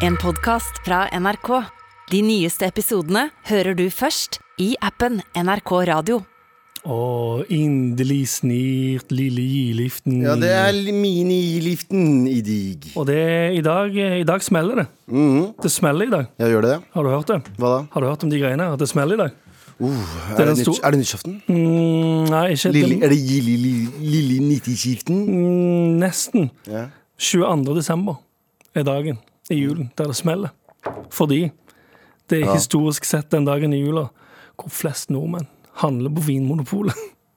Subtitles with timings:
[0.00, 1.48] En podcast fra NRK.
[2.10, 6.20] De nyeste episodene hører du først i appen NRK Radio.
[6.88, 12.94] Og inderlig snirt lille giliften Ja, det er miniliften i dig.
[12.96, 13.92] Og det er i dag,
[14.22, 14.86] i dag smeller det.
[15.60, 16.30] Det smeller i dag.
[16.40, 16.80] Ja, gjør det det?
[16.96, 17.38] Har du hørt det?
[17.60, 17.82] Hva da?
[17.92, 18.70] Har du hørt om de greiene?
[18.72, 19.36] At det smeller i dag?
[19.80, 19.96] Uh,
[20.36, 21.36] Det er det nytt, er det nyttårsaften?
[21.48, 23.20] Mm, nei, ikke Lille, den- er det
[24.04, 25.22] Lille 90-skiften?
[25.24, 26.50] mm, Nesten.
[26.68, 26.86] Ja.
[27.20, 27.74] 22.
[27.76, 28.18] desember
[28.74, 29.18] er dagen
[29.50, 30.52] i julen der det smeller.
[31.12, 31.50] Fordi
[32.30, 34.08] det er historisk sett den dagen i jula
[34.60, 35.48] hvor flest nordmenn
[35.82, 36.96] handler på Vinmonopolet.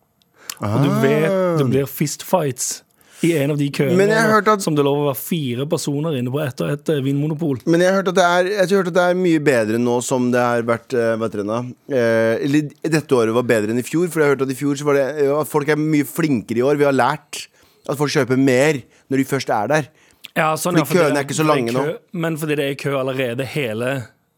[0.63, 2.84] Og du vet det blir fistfights
[3.23, 6.31] i en av de køene at- som det er lov å være fire personer inne
[6.31, 7.62] på etter ett eh, vinmonopol.
[7.66, 9.95] Men jeg har hørt at det er, jeg hørt at det er mye bedre nå
[10.04, 11.59] som det har vært eh, nå?
[11.88, 14.09] Eh, eller dette året var bedre enn i fjor.
[14.12, 16.59] For jeg har hørt at i fjor så var det ja, folk er mye flinkere
[16.59, 16.80] i år.
[16.80, 17.45] Vi har lært
[17.88, 19.90] at folk kjøper mer når de først er der.
[20.33, 22.95] Ja, sånn, Fordi ja, køene er ikke så lange kø, Men fordi det er kø
[22.97, 23.89] allerede hele,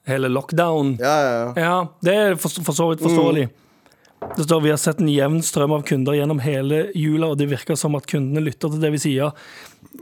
[0.07, 0.97] hele lockdown.
[0.99, 1.53] Ja, ja, ja.
[1.63, 3.45] Ja, det er for, for så vidt forståelig.
[4.35, 7.47] Det står vi har sett en jevn strøm av kunder gjennom hele jula, og det
[7.51, 9.31] virker som at kundene lytter til det vi sier.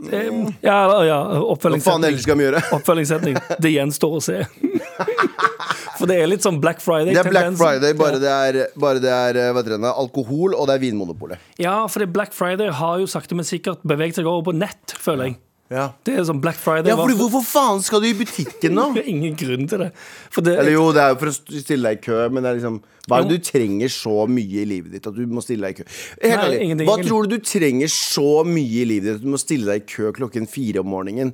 [0.09, 0.30] Eh,
[0.63, 2.19] Ja, ja, Hva faen ellers oppfølgingssetning.
[2.23, 2.63] skal vi gjøre?
[2.80, 3.38] Oppfølgingssetning.
[3.61, 4.39] Det gjenstår å se.
[6.00, 7.13] For det er litt sånn Black Friday.
[7.13, 7.53] Det er Black.
[7.59, 11.50] Friday, bare det er, bare det er eh, hva det, alkohol, og det er Vinmonopolet.
[11.61, 15.30] Ja, for Black Friday har jo sakte, men sikkert beveget seg over på nett, føler
[15.30, 15.41] jeg.
[15.73, 18.89] Ja, Det er sånn Black Friday ja fordi Hvorfor faen skal du i butikken nå?
[18.95, 19.89] Det er ingen grunn til det.
[20.35, 22.59] Det Eller jo, det er jo for å stille deg i kø, men det er
[22.59, 25.66] liksom Hva er det du trenger så mye i livet ditt at du må stille
[25.66, 25.88] deg i kø?
[26.21, 29.41] Helt ærlig, Hva tror du du trenger så mye i livet ditt at du må
[29.41, 31.33] stille deg i kø klokken fire om morgenen?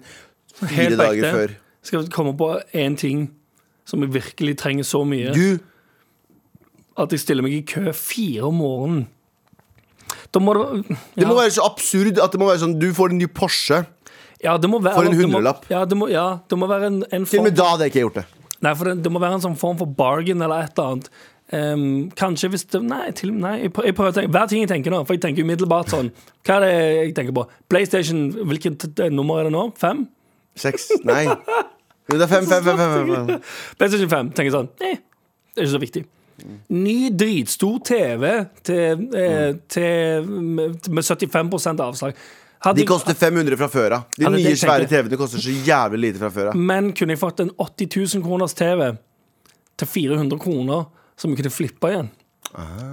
[0.59, 1.57] Fire Helt dager før.
[1.85, 3.29] Skal vi komme på én ting
[3.89, 5.59] som jeg virkelig trenger så mye, Du,
[6.99, 9.07] at jeg stiller meg i kø fire om morgenen.
[10.33, 13.13] Da må det det må være så absurd at det må være sånn Du får
[13.13, 13.83] en ny Porsche.
[14.43, 15.65] Ja, det må være, For en hundrelapp.
[15.71, 17.93] Ja, det må, ja, det må være en, en Til og med da hadde jeg
[17.93, 18.27] ikke gjort det.
[18.63, 21.11] Nei, for det, det må være en sånn form for bargain eller et eller annet.
[21.49, 24.59] Um, kanskje hvis det Nei, til, nei jeg, prøver, jeg prøver å tenke Hver ting
[24.61, 26.11] jeg tenker nå, for jeg tenker umiddelbart sånn
[26.45, 27.45] Hva er det jeg tenker på?
[27.73, 28.19] PlayStation,
[28.51, 29.63] hvilket eh, nummer er det nå?
[29.81, 30.03] Fem?
[30.61, 30.91] Seks?
[31.09, 31.23] Nei.
[31.25, 32.77] Jo, det er fem, fem, fem.
[32.77, 33.41] fem, fem, fem.
[33.81, 36.05] PlayStation 5 tenker sånn Nei, det er ikke så viktig.
[36.69, 38.29] Ny dritstor TV
[38.69, 42.21] til, eh, til, med, med 75 avslag.
[42.59, 44.01] Hadde De koster 500 fra før av.
[44.17, 44.87] De Ja, nye, svære.
[44.91, 46.55] TV-ene koster så jævlig lite fra før av.
[46.59, 47.87] Men kunne jeg fått en 80
[48.17, 48.97] 000 kroners TV
[49.79, 52.09] til 400 kroner som jeg kunne flippa igjen?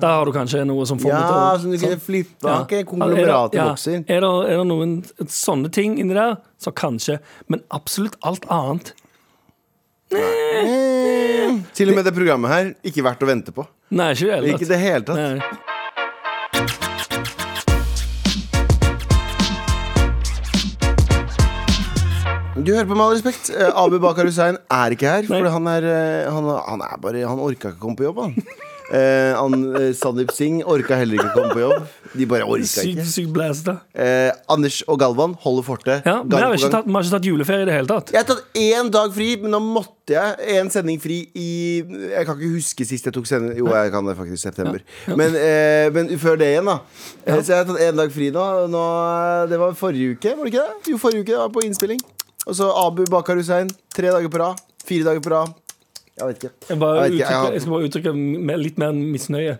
[0.02, 1.08] Da har du kanskje noe som får.
[1.08, 2.46] Ja, meg til å- så du kunne flippa.
[2.48, 2.60] Ja.
[2.62, 4.04] Okay, konglomeratet ja, vokser.
[4.06, 4.94] Er det, er det noen
[5.26, 7.18] sånne ting inni der, så kanskje.
[7.48, 8.92] Men absolutt alt annet
[10.12, 11.62] Nei.
[11.74, 13.64] Til og med det programmet her ikke verdt å vente på.
[13.90, 15.16] Nei, ikke det hele Ikke i det hele tatt.
[15.16, 15.75] Nei.
[22.56, 23.50] Du hører på Med all respekt.
[23.52, 25.26] Eh, Abu Bakar Hussein er ikke her.
[25.28, 28.38] For han er, eh, han, han er bare Han orka ikke komme på jobb, han.
[28.86, 31.88] Eh, han eh, Sandeep Singh orka heller ikke å komme på jobb.
[32.16, 33.04] De bare orka ikke.
[33.10, 33.74] sykt blæsta.
[33.92, 36.06] Eh, Anders og Galvan holder fortet.
[36.06, 38.14] Ja, vi har, ikke tatt, vi har ikke tatt juleferie i det hele tatt.
[38.14, 41.48] Jeg har tatt én dag fri, men nå måtte jeg en sending fri i
[41.82, 44.46] Jeg kan ikke huske sist jeg tok sending Jo, jeg kan det faktisk.
[44.46, 44.80] September.
[45.12, 46.78] Men, eh, men før det igjen, da.
[47.26, 48.50] Så jeg har tatt én dag fri nå.
[48.70, 48.84] nå.
[49.50, 50.94] Det var forrige uke, var det ikke det?
[50.94, 52.06] Jo, forrige uke det var på innspilling.
[52.46, 53.70] Og så Abu Bakar Hussein.
[53.94, 54.60] Tre dager på rad.
[54.86, 55.54] Fire dager på rad.
[56.16, 56.52] Jeg vet ikke.
[56.70, 58.12] Jeg, bare Jeg vet ikke, har- jeg skal bare uttrykke
[58.62, 59.58] litt mer misnøye.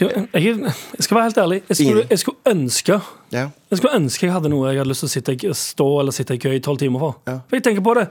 [0.00, 1.62] Jeg, jeg skal være helt ærlig.
[1.68, 3.00] Jeg skulle, jeg skulle ønske
[3.32, 3.42] Ja.
[3.70, 6.34] Jeg skulle ønske jeg hadde noe jeg hadde lyst til å sitte, stå eller sitte
[6.34, 7.18] i kø i tolv timer for.
[7.26, 8.06] For jeg tenker på det.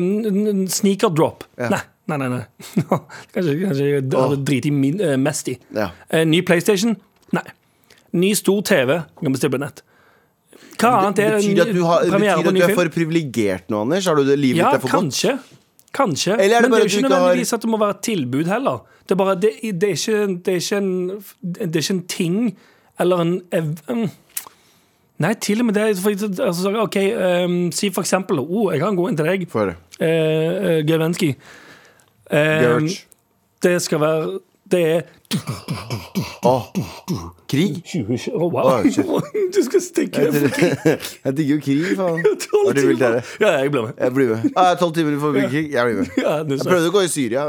[0.00, 1.44] N- sneaker drop.
[1.58, 2.28] Nei, nei, nei.
[2.28, 2.44] nei.
[3.34, 5.58] kanskje, kanskje jeg hadde driti eh, mest i.
[5.76, 5.90] Ja.
[6.10, 6.96] Eh, ny PlayStation?
[7.36, 7.42] Nei.
[8.16, 9.00] Ny stor TV?
[9.20, 9.82] Kan bestille på nett.
[10.78, 13.80] Hva annet er Betyr det at du, har, betyr at du er for privilegert nå,
[13.86, 14.06] Anders?
[14.06, 15.06] Har du det livet Ja, ditt er for godt?
[15.06, 15.38] kanskje.
[15.96, 16.34] Kanskje.
[16.36, 18.02] Eller er det Men det er jo ikke nødvendigvis har- at det må være et
[18.02, 18.78] tilbud heller.
[19.06, 22.06] Det er bare Det, det, er, ikke, det, er, ikke, en, det er ikke en
[22.08, 22.56] ting
[23.00, 23.42] eller en
[23.88, 24.10] mm.
[25.18, 25.84] Nei, til og med det.
[26.40, 26.96] Altså, OK,
[27.46, 29.76] um, si for eksempel oh, Jeg har en god en til deg, For høre.
[30.00, 31.30] uh, Gervenski.
[32.30, 33.04] Ehm, Gertz.
[33.62, 34.38] det skal være
[34.70, 35.02] Det er
[36.44, 36.62] Åh,
[37.50, 37.82] krig?
[38.34, 38.82] oh, Wow.
[38.84, 38.90] Oi.
[39.54, 40.26] Du skal stikke
[41.24, 42.20] Jeg digger jo krig, faen.
[42.22, 43.24] Har du militæret?
[43.40, 43.92] Ja, jeg blir med.
[43.98, 44.50] Jeg blir med.
[44.56, 45.72] Ah, Tolv timer for krig.
[45.72, 46.06] Jeg blir med.
[46.16, 47.46] Jeg prøvde å gå i Syria.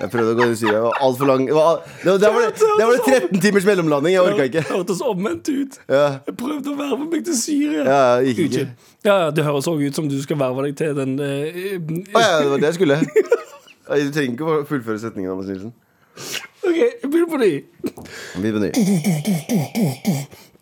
[0.00, 0.78] Jeg, prøvde å gå i Syria.
[0.78, 4.14] Det var altfor lang det var, det, var- der var det, var 13 timers mellomlanding.
[4.14, 4.62] Jeg orka ikke.
[4.64, 5.76] Det hørtes omvendt ut.
[5.90, 7.84] Jeg prøvde å verve meg til Syria.
[7.84, 8.64] ja gikk ikke.
[9.04, 11.76] Ja, Det høres òg ut som du skal verve deg til den eh,
[12.16, 12.98] Å ja, det var det jeg skulle.
[13.90, 15.32] Du trenger ikke å fullføre setningen.
[15.36, 15.72] Anders Nilsen
[16.66, 17.52] OK, jeg begynner på ny.
[18.36, 18.72] Vi begynner.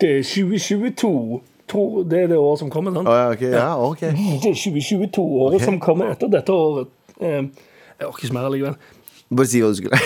[0.01, 1.41] Det er 2022.
[1.69, 3.07] to, det er det året som kommer, sant?
[3.07, 3.99] Å, ja, ok, ja, ok.
[3.99, 5.65] Det er 2022-året Ok.
[5.67, 6.87] som kommer etter dette året.
[7.21, 7.43] Eh,
[7.99, 8.75] jeg orker ikke mer likevel.
[9.29, 9.99] Bare si hva du skulle.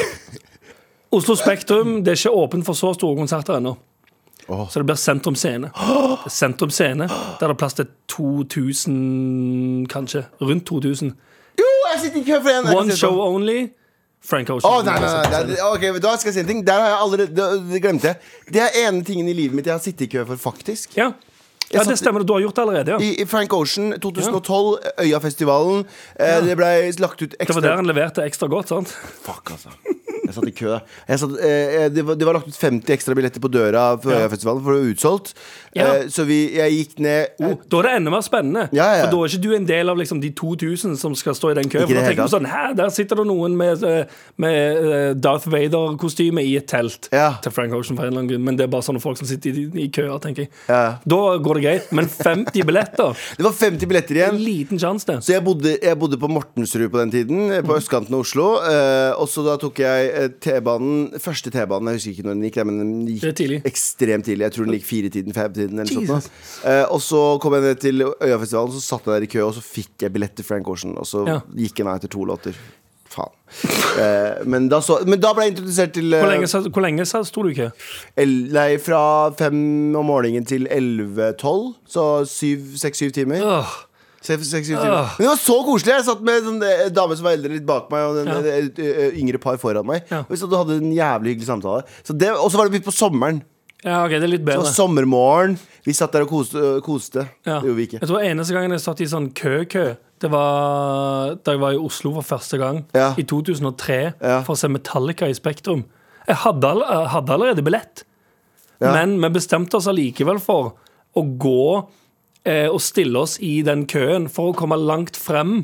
[1.14, 3.76] Oslo Spektrum det er ikke åpent for så store konserter ennå.
[4.50, 4.66] Åh.
[4.68, 5.70] Så det blir Sentrum Scene.
[5.72, 7.08] Det er Sentrum Scene,
[7.40, 10.26] Der er plass til 2000, kanskje.
[10.42, 11.14] Rundt 2000.
[11.60, 12.76] Jo, jeg sitter i kø for en!
[12.78, 13.70] One show only.
[14.24, 14.86] Frank Ocean.
[14.86, 16.64] Da nei, nei, nei, nei, ok, vet skal jeg si en ting?
[16.68, 18.14] Der har jeg allerede, det, det.
[18.56, 20.96] Det er ene tingen i livet mitt jeg har sittet i kø for, faktisk.
[20.98, 21.10] Ja.
[21.74, 22.24] ja, det stemmer.
[22.24, 22.96] Du har gjort det allerede.
[22.96, 25.84] ja I, Frank Ocean 2012, Øyafestivalen.
[26.16, 26.72] Eh, Det ble
[27.04, 28.72] lagt ut Det var ekstra der han leverte ekstra godt.
[28.72, 28.96] sant?
[29.28, 29.75] Fuck, altså.
[30.33, 30.77] Jeg satt i kø.
[31.24, 34.27] Satt, eh, det, var, det var lagt ut 50 ekstra billetter på døra for Ja.
[34.31, 35.33] festivalen, for det var utsolgt.
[35.77, 35.88] Ja.
[36.01, 38.65] Eh, så vi, jeg gikk ned Oh, da er det enda mer spennende.
[38.75, 39.06] Ja, ja.
[39.06, 41.57] For da er ikke du en del av liksom, de 2000 som skal stå i
[41.62, 41.85] den køen.
[41.88, 44.06] For da tenker du sånn, Hæ, Der sitter det noen med, eh,
[44.38, 47.95] med eh, Darth Vader-kostyme i et telt til Frank Ocean.
[47.97, 49.88] for en eller annen grunn Men det er bare sånne folk som sitter i, i
[49.94, 50.51] køer, tenker jeg.
[50.69, 50.97] Ja.
[51.06, 51.91] Da går det greit.
[51.91, 54.35] Men 50 billetter Det var 50 billetter igjen.
[54.38, 55.19] En liten sjanse, det.
[55.25, 58.47] Så jeg bodde, jeg bodde på Mortensrud på den tiden, eh, på østkanten av Oslo.
[58.63, 62.38] Eh, og så da tok jeg eh, Eh, T-banen, første T-banen, jeg husker ikke når
[62.38, 63.60] den gikk, men den gikk tidlig.
[63.70, 64.48] ekstremt tidlig.
[64.48, 66.30] Jeg tror den gikk firetiden, femtiden eller noe sånt.
[66.70, 69.54] Eh, og så kom jeg ned til Øyafestivalen, så satt jeg der i kø, og
[69.58, 71.42] så fikk jeg billett til Frank Ocean, og så ja.
[71.58, 72.58] gikk jeg ned etter to låter.
[73.14, 73.34] Faen.
[74.02, 77.44] Eh, men, da så, men, da ble jeg introdusert til Hvor lenge, hvor lenge sto
[77.46, 77.69] du i kø?
[78.26, 79.02] Nei, fra
[79.38, 79.58] fem
[80.00, 81.76] om morgenen til elleve-tolv.
[81.86, 83.44] Så seks-syv timer.
[83.46, 83.74] Øh.
[84.24, 85.94] Men det var så koselig!
[85.98, 88.80] Jeg satt med en eh, dame som var eldre litt bak meg, og en, et
[89.20, 90.06] yngre par foran meg.
[90.24, 91.84] Og vi satt og hadde en jævlig hyggelig samtale.
[92.08, 93.44] Så det, og så var det midt på sommeren.
[93.84, 95.58] Ja, ok, det er litt bedre Så sommermorgen.
[95.84, 96.60] Vi satt der og koste.
[96.60, 97.25] Øh, koste.
[97.44, 97.60] Ja.
[97.60, 98.00] Det gjorde vi ikke.
[98.00, 99.86] Jeg tror eneste gangen jeg satt i sånn kø-kø,
[100.24, 102.86] det var da jeg var i Oslo for første gang.
[102.96, 103.10] Ja.
[103.19, 104.38] I 2003, ja.
[104.48, 105.84] for å se Metallica i Spektrum.
[106.30, 106.72] Jeg hadde,
[107.12, 108.06] hadde allerede billett,
[108.80, 110.78] men vi bestemte oss allikevel for
[111.19, 111.66] å gå
[112.50, 115.63] eh, og stille oss i den køen for å komme langt frem.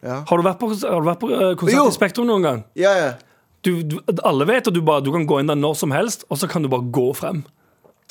[0.00, 0.22] Ja.
[0.28, 1.88] Har du vært på, har du vært på eh, konsert Jo.
[1.90, 2.62] i Spektrum noen gang?
[2.78, 3.10] Ja, ja.
[3.66, 6.24] Du, du, alle vet at du, bare, du kan gå inn der når som helst,
[6.32, 7.42] og så kan du bare gå frem.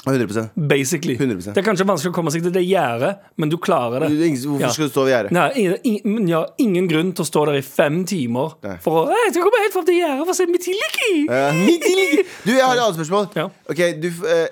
[0.05, 1.17] 100 Basically.
[1.17, 1.53] 100%.
[1.53, 4.07] Det er kanskje vanskelig å komme seg til det gjerdet, men du klarer det.
[4.45, 4.69] Hvorfor Ja.
[4.71, 5.31] skal du stå ved gjerdet?
[5.35, 8.77] Nei, ingen, ja, ingen grunn til å stå der i fem timer Nei.
[8.77, 11.11] for å Jeg skal komme helt fram til gjerdet for å se Mitiliki!
[11.27, 13.27] Ja, midt i like- Du, jeg har et annet spørsmål.
[13.35, 13.49] Ja.
[13.69, 14.07] Okay, du,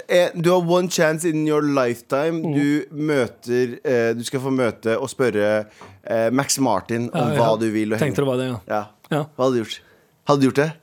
[0.09, 2.43] eh, du har one chance in your lifetime.
[2.43, 2.53] Mm.
[2.53, 5.65] Du møter eh, Du skal få møte og spørre
[6.05, 7.93] eh, Max Martin om hva du vil.
[7.93, 8.59] Og Tenkte det var det, ja.
[8.67, 8.83] Ja.
[9.11, 9.23] Ja.
[9.37, 9.79] Hva hadde du gjort?
[10.27, 10.73] Hadde du gjort det?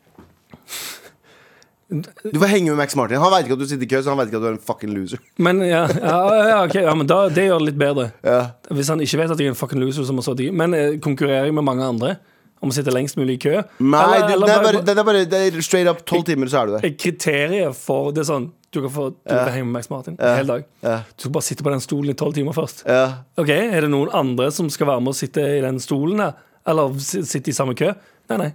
[2.03, 3.19] Du får henge med Max Martin.
[3.23, 4.57] Han veit ikke at du sitter i kø, så han vet ikke at du er
[4.57, 5.19] en fucking loser.
[5.39, 6.19] Men ja, ja,
[6.49, 8.07] ja, ok, ja men da, det gjør det litt bedre.
[8.27, 8.41] Ja.
[8.75, 10.75] Hvis han ikke vet at jeg er en fucking loser, som har stått i Men
[10.75, 12.17] eh, konkurrerer jeg med mange andre
[12.65, 13.55] om å sitte lengst mulig i kø?
[13.85, 16.25] Nei, Eller- det, eller det, er bare- det er bare det er straight up tolv
[16.25, 16.87] timer, så er du der.
[16.89, 20.37] er kriteriet for Det er sånn Du kan få du henge med Max Martin en
[20.39, 20.65] hele dag.
[20.83, 20.97] Ja.
[21.15, 22.83] Du skal bare sitte på den stolen i tolv timer først.
[22.89, 23.05] Ja.
[23.39, 26.19] Ok, Er det noen andre som skal være med og sitte i den stolen?
[26.67, 27.93] Eller sitte i samme kø?
[28.33, 28.49] Nei, nei.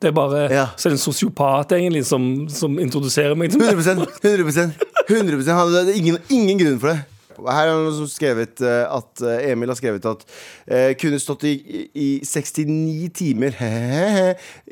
[0.00, 0.66] Det er bare Ja.
[0.76, 4.72] Så er det en sosiopat egentlig som, som introduserer meg til 100 100
[5.10, 7.00] 100% Han hadde ingen, ingen grunn for det.
[7.40, 10.24] Her er det noen som skrevet eh, at eh, Emil har skrevet at
[10.66, 11.54] eh, kunne stått i,
[11.96, 13.56] i 69 timer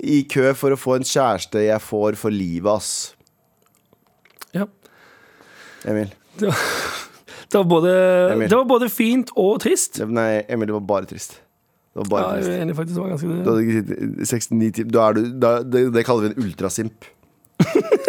[0.04, 2.92] i kø for å få en kjæreste jeg får for livet, ass.
[4.56, 4.68] Ja.
[5.88, 6.12] Emil.
[6.38, 6.62] Det var,
[7.48, 7.92] det, var både,
[8.44, 10.02] det var både fint og trist.
[10.04, 11.40] Nei, Emil, det var bare trist.
[11.96, 12.94] Var Ja, jeg er enig faktisk.
[12.94, 16.04] Det var ganske Du hadde ikke sittet 69 timer Da er du da, det, det
[16.06, 17.08] kaller vi en ultrasimp.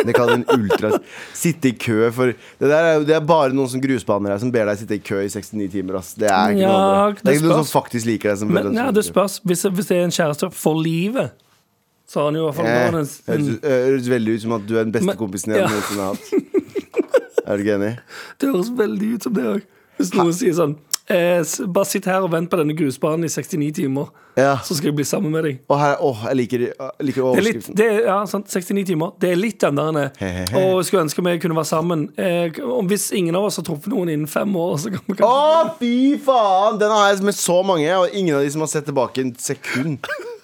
[0.05, 0.91] Det kaller vi en ultra
[1.33, 4.69] Sitte i kø for Det er, det er bare noen som grusbaner her som ber
[4.69, 5.97] deg sitte i kø i 69 timer.
[5.99, 6.13] Ass.
[6.19, 7.23] Det er ikke Ja, noe andre.
[7.23, 8.41] Det er ikke noen som faktisk liker deg.
[8.43, 9.39] Som Men ja, det spørs.
[9.43, 11.31] Hvis, hvis det er en kjæreste for livet,
[12.09, 14.53] så har han jo i hvert fall Eh, en, Høres en, høres veldig ut som
[14.59, 15.67] at du er den beste Men- kompisen jeg ja.
[15.73, 16.23] noensinne har hatt.
[17.49, 17.91] Er du ikke enig?
[18.41, 19.67] Det høres veldig ut som det òg.
[19.99, 20.77] Hvis noen sier sånn
[21.09, 24.53] eh, Bare sitt her og vent på denne grusbanen i 69 timer, Ja.
[24.63, 25.57] så skal jeg bli sammen med deg.
[25.69, 27.75] Og her, åh, jeg liker, jeg liker Det er litt, overskriften.
[27.75, 29.11] det er, ja, sant, 69 timer.
[29.19, 30.61] Det er litt den der Hehehe.
[30.63, 32.07] Og jeg skulle ønske vi kunne være sammen.
[32.17, 35.17] Eh, om hvis ingen av oss har truffet noen innen fem år, så kan vi
[35.19, 36.79] kanskje Å, fy faen!
[36.79, 39.35] Den har jeg med så mange, og ingen av de som har sett tilbake en
[39.37, 39.99] sekund.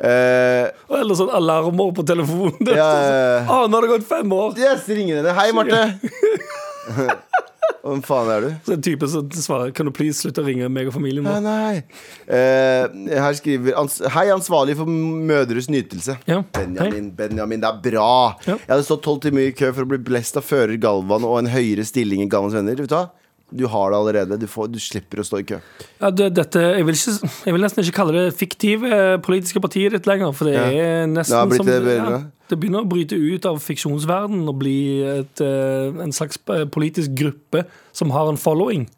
[0.00, 0.64] Eh,
[0.96, 2.54] Eller sånn alarmer på telefonen.
[2.72, 3.40] ja, ja, ja.
[3.52, 4.54] Å, nå har det gått fem år!
[4.56, 5.34] Yes, ringer henne.
[5.36, 5.82] Hei, Marte.
[7.80, 8.48] Hvem faen er du?
[8.66, 11.36] Så en type som svarer Kan du please slutte å ringe meg og familien Nei,
[11.38, 11.46] vår?
[11.46, 11.82] nei.
[12.28, 16.18] Eh, her skriver ans Hei, ansvarlig for mødres nytelse.
[16.28, 16.42] Ja.
[16.56, 18.10] Benjamin, Benjamin, det er bra.
[18.46, 18.58] Ja.
[18.58, 21.38] Jeg hadde stått tolv timer i kø for å bli blest av fører Galvan og
[21.40, 22.76] en høyere stilling i Galvans venner.
[22.80, 23.06] Vet du hva?
[23.50, 24.38] Du har det allerede.
[24.40, 25.58] Du, får, du slipper å stå i kø.
[26.00, 29.62] Ja, det, dette, jeg, vil ikke, jeg vil nesten ikke kalle det fiktive eh, politiske
[29.64, 30.32] partiet ditt lenger.
[30.36, 30.68] For det Ja.
[30.70, 32.20] er nesten det som det ja.
[32.50, 37.10] Det begynner å bryte ut av fiksjonsverdenen og bli et, eh, en slags eh, politisk
[37.18, 37.64] gruppe
[37.94, 38.88] som har en following.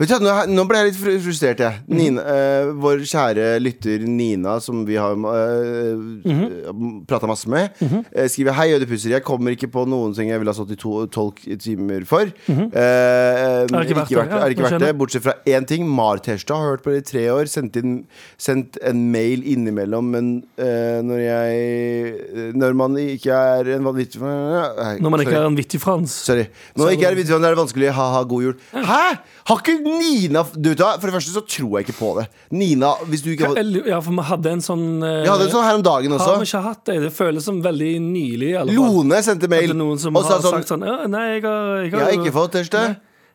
[0.00, 1.80] Vet du, nå, nå ble jeg litt frustrert, jeg.
[1.86, 1.96] Mhm.
[1.98, 7.04] Nina, uh, vår kjære lytter Nina, som vi har uh, Mhm.
[7.06, 7.70] prata masse med,
[8.14, 9.10] eh, skriver Hei, Ødepusser.
[9.10, 12.24] Jeg kommer ikke på noen ting jeg ville ha stått i to, tolv timer for.
[12.48, 12.70] Mhm.
[12.72, 15.86] Eh, Er ikke verdt det, vært, ja, ikke vært det, bortsett fra én ting.
[15.88, 17.44] Mar-T-skjorta har hørt på det i tre år.
[17.52, 18.06] Sendt, inn,
[18.38, 25.10] sendt en mail innimellom, men eh, når jeg Når man ikke er en vanvittig Når
[25.10, 25.42] man ikke sorry.
[25.42, 26.10] er en vittig frans.
[26.12, 26.46] Sorry.
[26.76, 27.92] Når man ikke er en vittig, er det vanskelig.
[27.92, 28.54] Ha-ha, god jul.
[28.72, 29.18] Hæ?!
[29.48, 32.26] Har ikke Nina Du vet hva, For det første så tror jeg ikke på det.
[32.54, 35.54] Nina, hvis du ikke har Ja, for vi hadde en sånn eh, Vi hadde en
[35.54, 36.48] sånn her om dagen Har vi også.
[36.50, 36.98] ikke hatt det?
[37.06, 38.52] Det føles som veldig nylig.
[38.70, 42.18] Lone sendte mail og sa sånn sagt sånn ja, Nei, jeg har, jeg Jeg har
[42.20, 42.84] ikke fått T-skjorte.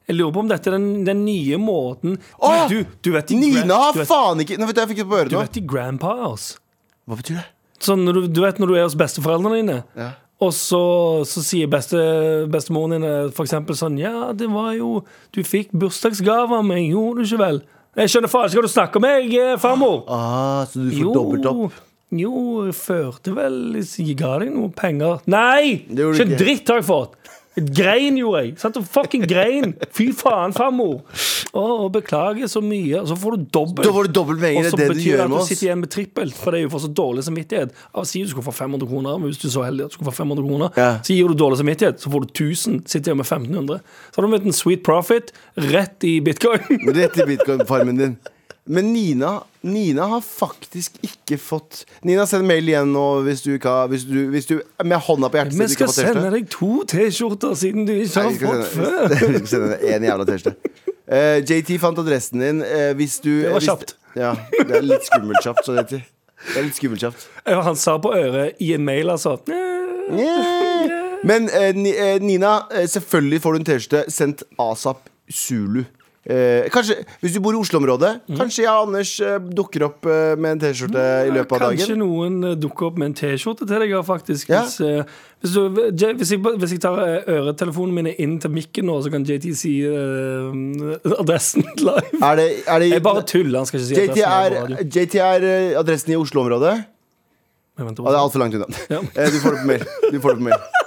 [0.07, 2.69] Jeg lurer på om dette er den, den nye måten Åh!
[2.71, 5.33] du, du vet Nina har faen ikke Nå vet jeg, jeg fikk det på øret
[5.33, 6.55] du vet i Grandpa House.
[7.07, 7.45] Hva betyr det?
[7.83, 10.13] Sånn du, du vet når du er hos besteforeldrene dine, Ja.
[10.37, 10.81] Og så,
[11.25, 11.97] så sier beste,
[12.53, 14.99] bestemoren din for eksempel sånn Ja, det var jo
[15.33, 17.59] Du fikk bursdagsgave av meg, gjorde du ikke vel?
[17.97, 20.03] Jeg skjønner faen ikke hva du snakker om, jeg, eh, farmor.
[20.05, 21.79] Ah, så du får dobbelt opp?
[22.13, 25.23] Jo, jeg førte vel Jeg ga deg noe penger.
[25.25, 25.81] Nei!
[25.89, 27.17] Ikke en dritt har jeg fått.
[27.57, 28.51] Grein gjorde jeg.
[28.61, 29.71] Satt og fucking grein.
[29.95, 30.99] Fy faen, farmor.
[31.57, 32.99] Å, beklager så mye.
[33.01, 33.81] Og så får du dobbelt.
[33.87, 34.63] Da får du dobbelt Og penger.
[34.67, 35.49] Det så det du betyr det gjør at med du oss.
[35.49, 37.73] sitter igjen med trippelt, for det er jo for så dårlig samvittighet.
[37.97, 39.97] Av Si du skulle få 500 kroner, men hvis du er så heldig at du
[39.97, 40.89] skulle få 500 kroner, Ja.
[41.01, 43.81] så gir du dårlig samvittighet, så får du 1000, sitter igjen med 1500.
[44.11, 46.61] Så har du møtt en sweet profit rett i bitcoin.
[46.93, 48.17] Rett i bitcoin-farmen din.
[48.67, 53.73] Men Nina Nina har faktisk ikke fått Nina, send mail igjen nå hvis du ikke
[53.73, 57.55] har hvis du, hvis du, Med hånda på hjertet Vi skal sende deg to T-skjorter
[57.59, 59.15] siden du ikke har fått sende- før.
[59.35, 60.73] vi skal sende en jævla T-skjorte.
[61.07, 62.63] Uh, JT fant adressen din.
[62.65, 63.95] Uh, hvis du Det var hvis- kjapt.
[64.17, 65.65] Ja, det er litt skummelt kjapt.
[65.67, 66.01] Så Det
[66.57, 67.27] er litt skummelt kjapt.
[67.45, 69.37] Ja, Han sa på øret i en mail, altså.
[69.47, 71.03] Yeah.
[71.27, 75.83] Men uh, eh, Nina, eh, selvfølgelig får du en T-skjorte sendt ASAP Zulu.
[76.27, 78.35] Eh, kanskje, Hvis du bor i Oslo-området, Mm.
[78.35, 81.87] kanskje jeg og Anders eh, dukker opp eh, med en T-skjorte i løpet av Kanskje
[81.93, 81.99] dagen.
[82.01, 84.49] noen eh, dukker opp med en T-skjorte til deg, ja, faktisk.
[84.51, 84.63] Ja.
[84.65, 85.03] Hvis, eh,
[85.39, 88.97] hvis, du, J- hvis, jeg, hvis jeg tar eh, øretelefonene mine inn til mikken nå,
[89.05, 92.19] så kan JT si eh, adressen live.
[92.19, 93.59] Er det, er det Jeg bare tuller.
[93.63, 94.27] Han skal ikke si JT adressen.
[94.27, 94.89] er, på radio.
[94.99, 96.75] JT er eh, adressen i Oslo-området.
[97.77, 98.67] Jeg venter Ja, det er altfor langt unna.
[98.89, 98.99] Ja.
[99.15, 99.87] Eh, Du får det på mail.
[100.11, 100.59] Du får det på mail.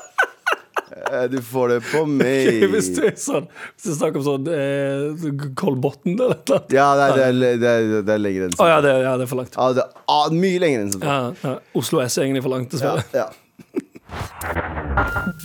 [1.10, 2.64] Eh, Du får det på mail.
[2.72, 5.26] Hvis du er sånn Hvis du snakker om sånn eh,
[5.58, 6.74] Kolbotn eller et eller annet.
[6.76, 8.70] Ja, det er, det er, det er, det er lenger enn Å sånn.
[8.72, 9.58] ja, det, ja, det er for langt.
[9.58, 11.06] Ja, det er ah, mye lenger enn sånn.
[11.06, 11.54] Ja, ja.
[11.82, 13.04] Oslo S er egentlig for langt, dessverre.
[13.16, 13.28] ja.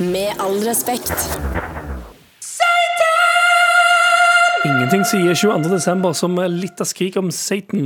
[0.02, 1.14] Med all respekt.
[4.66, 5.68] Ingenting sier 22.
[5.70, 7.84] desember som er litt av skrik om Satan.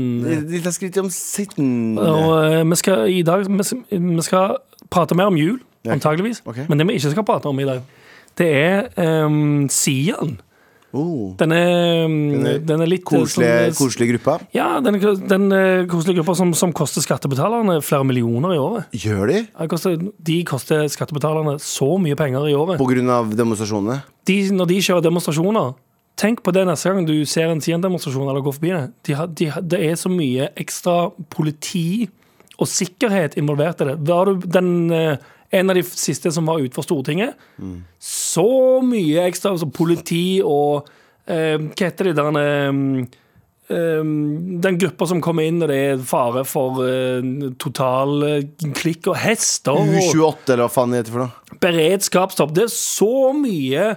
[0.48, 1.98] Litt av skrik om Satan.
[2.00, 3.65] Og eh, vi skal i dag vi
[4.00, 4.55] vi skal
[4.89, 5.57] prate mer om jul,
[5.88, 6.43] antageligvis.
[6.45, 6.67] Okay.
[6.69, 7.81] Men det vi ikke skal prate om i dag,
[8.39, 10.39] det er um, Sian.
[10.89, 11.36] Oh.
[11.38, 12.07] Den er,
[12.50, 14.38] er den er litt Koselig Koselige, sånn- koselig gruppa.
[14.57, 14.98] Ja, den,
[15.29, 18.88] den eh, koselige gruppa som, som koster skattebetalerne flere millioner i året.
[18.98, 19.43] Gjør de?
[19.69, 20.00] Koster,
[20.31, 22.81] de koster skattebetalerne så mye penger i året.
[23.13, 24.00] Av demonstrasjonene?
[24.25, 25.77] De, når de kjører demonstrasjoner
[26.19, 28.88] Tenk på det neste gang du ser en Sian-demonstrasjon eller går forbi det.
[29.07, 32.09] De de, det er så mye ekstra politi
[32.59, 33.93] og sikkerhet involvert i det.
[34.09, 37.38] Var du den, eh, en av de siste som var utenfor Stortinget?
[38.00, 38.46] Så
[38.86, 40.88] mye ekstra altså politi og
[41.25, 42.79] eh, Hva heter de der eh,
[43.74, 44.03] eh,
[44.65, 47.25] Den gruppa som kommer inn når det er fare for eh,
[47.62, 49.77] total eh, klikk og hester.
[49.79, 51.58] U28, eller hva faen det heter for noe?
[51.65, 52.53] Beredskapstopp.
[52.56, 53.88] Det er så mye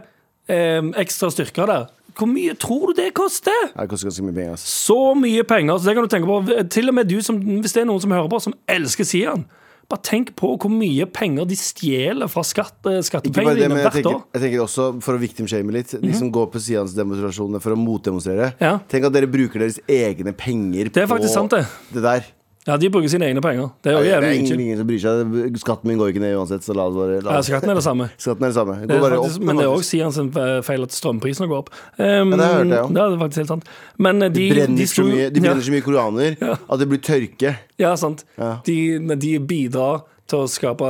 [0.48, 1.90] eh, ekstra styrker der.
[2.12, 3.70] Hvor mye tror du det koster?
[3.72, 4.58] Det koster ganske mye penger.
[4.60, 5.78] Så mye penger.
[5.80, 6.64] Så det kan du tenke på.
[6.74, 9.46] Til og med du, som, hvis det er noen som hører på, som elsker Sian.
[9.92, 13.96] Bare tenk på hvor mye penger de stjeler fra skatt, eh, skattepengene dine jeg hvert
[13.98, 14.22] tenker, år.
[14.32, 18.54] jeg tenker også, for å victimshame litt, de som går på Sians-demonstrasjonene for å motdemonstrere.
[18.62, 18.78] Ja.
[18.88, 21.66] Tenk at dere bruker deres egne penger Det er faktisk sant, det.
[21.92, 22.24] det der.
[22.62, 23.72] Ja, de bruker sine egne penger.
[23.82, 25.56] Det er jo jævlig ingen, ingen som bryr seg.
[25.58, 27.82] Skatten min går ikke ned uansett, så la oss bare la Ja, skatten er det
[27.82, 28.06] samme.
[28.22, 28.76] Skatten er det samme.
[28.86, 29.46] Det er faktisk, opp.
[29.48, 30.20] men det er òg Sians
[30.68, 31.72] feil at strømprisene går opp.
[31.98, 33.72] Um, Ja, det har jeg hørt, det ja det er faktisk helt sant.
[33.98, 35.66] Men eh, de, De brenner, de så mye, de brenner ja.
[35.66, 37.56] så mye koraner at det blir tørke.
[37.82, 38.22] Ja, sant.
[38.68, 38.78] De,
[39.26, 40.88] de bidrar til å skape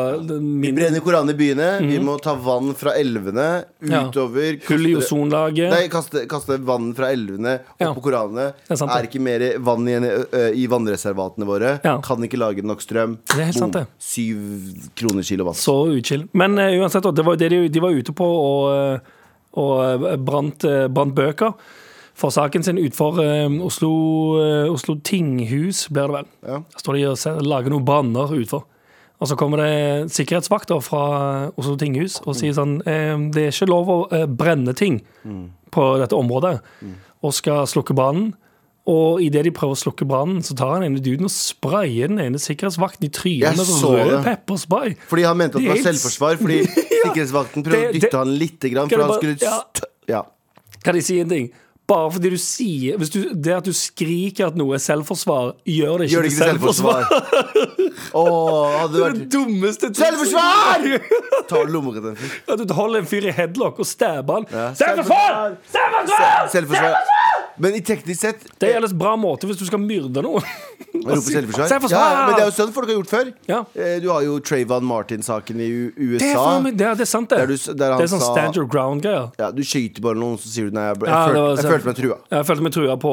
[0.63, 1.69] Vi brenner koraner i byene.
[1.83, 3.49] Vi må ta vann fra elvene
[3.83, 4.61] utover Ja.
[4.69, 5.71] hull i ozonlaget.
[5.75, 7.93] Nei, kaste, kaste vann fra elvene opp Ja.
[7.95, 8.53] på koranene.
[8.71, 10.07] er sant, er ikke mer vann igjen
[10.55, 11.81] i vannreservatene våre.
[11.85, 11.99] Ja.
[12.01, 13.19] Kan ikke lage nok strøm.
[13.27, 13.87] Det er helt sant, det.
[13.99, 14.39] Syv
[14.95, 15.57] kroner kilowatt.
[15.57, 16.29] Så uchill.
[16.33, 18.29] Men uh, uansett, det var det de, de var ute på
[19.53, 21.53] og eh, brant, brant bøker
[22.15, 23.19] for saken sin utenfor
[23.65, 23.91] Oslo,
[24.73, 26.27] Oslo tinghus, blir det vel.
[26.45, 26.59] Ja.
[26.61, 28.65] Der står de og lager noen banner utenfor.
[29.23, 31.03] Og så kommer det sikkerhetsvakter fra
[31.55, 34.97] Oslo tinghus og sier sånn Det er ikke lov å eh, brenne ting
[35.73, 36.57] på dette området,
[37.23, 38.33] og skal slukke brannen.
[38.91, 42.19] Og idet de prøver å slukke brannen, så tar han ene duden og sprayer den
[42.19, 43.69] ene sikkerhetsvakten i trynet med
[44.11, 44.97] rød pepperspray.
[45.07, 46.41] Fordi han mente at det var selvforsvar.
[46.43, 46.57] Fordi
[47.05, 49.61] sikkerhetsvakten prøvde å det- dytte han litt, grann, for han skulle ja.
[50.11, 50.23] Ja.
[50.83, 51.53] Kan jeg si en ting?
[51.91, 55.99] Bare fordi du sier hvis du, Det at du skriker at noe er selvforsvar, gjør
[56.03, 57.03] det ikke Gjør det ikke selvforsvar?
[58.15, 59.91] Åh, hadde det Det dummeste.
[59.99, 60.87] Selvforsvar!
[61.51, 62.17] Du lommeretten?
[62.49, 64.47] At du holder en fyr i headlock og stabber han.
[64.53, 64.69] Ja.
[64.79, 65.57] Selvforsvar!
[65.75, 66.49] Selvforsvar!
[66.55, 67.32] Selvforsvar.
[67.59, 70.45] Men i teknisk sett Det er en bra måte hvis du skal myrde noen.
[70.93, 71.69] Rope selvforsvar.
[71.91, 73.31] Ja, men det er jo sånn folk har gjort før.
[73.49, 73.59] Ja.
[73.75, 76.33] Eh, Du har jo Trayvon Martin-saken i U- Det er, USA.
[76.39, 77.39] faen meg- det, er- det er sant, det.
[77.43, 79.33] Der du s- der han det er sånn sa- stand your ground-greier.
[79.39, 80.87] Ja, du skyter bare noen, så sier du nei.
[80.93, 82.19] Jeg, ble- Ja, det følte, var jeg følte meg trua.
[82.31, 83.13] Jeg følte meg trua på,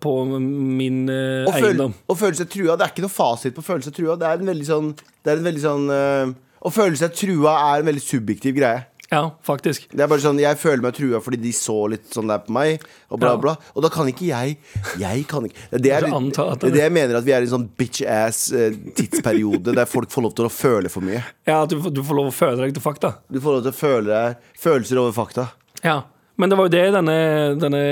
[0.00, 1.94] på min eh, Å føle, eiendom.
[2.08, 4.18] å føle seg trua, det er ikke noe fasit på følelse seg trua.
[4.18, 4.92] Det er en veldig sånn,
[5.24, 8.84] det er en veldig sånn eh, Å føle seg trua er en veldig subjektiv greie.
[9.10, 9.86] Ja, faktisk.
[9.88, 12.52] Det er bare sånn, Jeg føler meg trua fordi de så litt sånn der på
[12.52, 12.82] meg.
[13.10, 13.36] Og bla Ja.
[13.40, 14.58] bla Og da kan ikke jeg
[15.00, 16.00] Jeg kan ikke Det er,
[16.60, 20.22] det, jeg mener at vi er i en sånn bitch-ass eh, tidsperiode der folk får
[20.26, 21.22] lov til å føle for mye.
[21.46, 23.14] Ja, du, du får lov å føle deg til fakta.
[23.32, 25.48] Du får lov til å føle deg følelser over fakta.
[25.82, 26.02] Ja.
[26.38, 27.16] Men det var jo det denne,
[27.58, 27.82] denne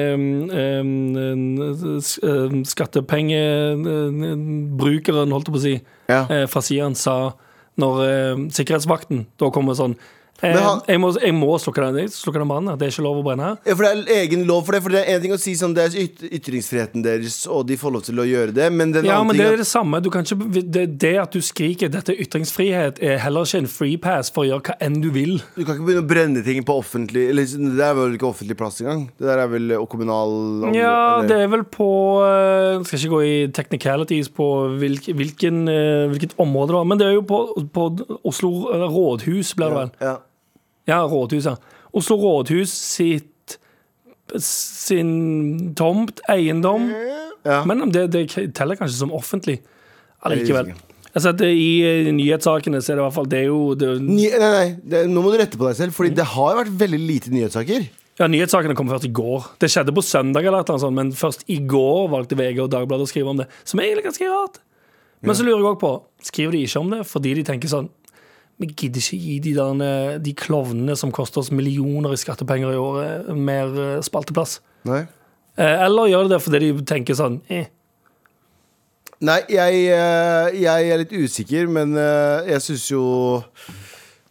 [2.23, 5.75] um, skattepengebrukeren, holdt jeg på å si,
[6.09, 6.27] Ja.
[6.31, 7.33] eh, fra Sian sa
[7.79, 9.97] når eh, sikkerhetsvakten da kommer sånn
[10.43, 12.77] han- jeg, må, jeg må slukke den, jeg slukke den brannen.
[12.79, 13.57] Det er ikke lov å brenne her.
[13.65, 14.83] Ja, for det er egen lov for det.
[14.83, 17.77] For det er en ting å si sånn Det er yt ytringsfriheten deres, og de
[17.77, 20.01] får lov til å gjøre det, men den Ja, men det er det samme.
[20.05, 20.23] Ikke,
[20.71, 24.45] det, det at du skriker 'dette er ytringsfrihet', er heller ikke en free pass for
[24.45, 25.41] å gjøre hva enn du vil.
[25.57, 28.57] Du kan ikke begynne å brenne ting på offentlig Eller Det er vel ikke offentlig
[28.57, 29.07] plass engang?
[29.19, 31.89] Det der er vel og kommunal Ja, eller- det er vel på
[32.27, 34.47] eh, Skal ikke gå i technicalities på
[34.79, 37.41] hvilk, hvilken, eh, hvilket område det var, men det er jo på,
[37.73, 37.87] på
[38.25, 39.91] Oslo eh, rådhus, blir det vel.
[40.01, 40.07] ja.
[40.07, 40.17] Ja,
[40.95, 41.73] rådhuset.
[41.97, 43.59] Oslo rådhus sitt
[44.43, 46.91] sin tomt, eiendom.
[47.47, 47.63] Ja.
[47.69, 48.27] Men det, det
[48.57, 49.61] teller kanskje som offentlig
[50.27, 50.73] allikevel.
[51.17, 53.87] Sett det I eh, nyhetssakene så er det i hvert fall Det er jo det,
[54.05, 56.75] Ny, nei, nei, det, nå må du rette på deg selv, Fordi det har vært
[56.77, 57.87] veldig lite nyhetssaker.
[58.21, 59.47] Ja, Nyhetssakene kom først i går.
[59.61, 63.05] Det skjedde på søndag, eller noe sånt, men først i går valgte VG og Dagbladet
[63.05, 63.45] å skrive om det.
[63.65, 64.61] Som er egentlig ganske rart.
[65.25, 65.93] Men så lurer jeg også på
[66.27, 67.87] Skriver de ikke om det fordi de tenker sånn
[68.61, 72.81] Vi gidder ikke gi de, der, de klovnene som koster oss millioner i skattepenger i
[72.81, 74.61] året, mer eh, spalteplass.
[74.89, 75.05] Nei,
[75.57, 77.71] Eh, Eller gjør de det fordi de tenker sånn eh,
[79.25, 83.05] nei jeg, eh, jeg er litt usikker, men eh, jeg syns jo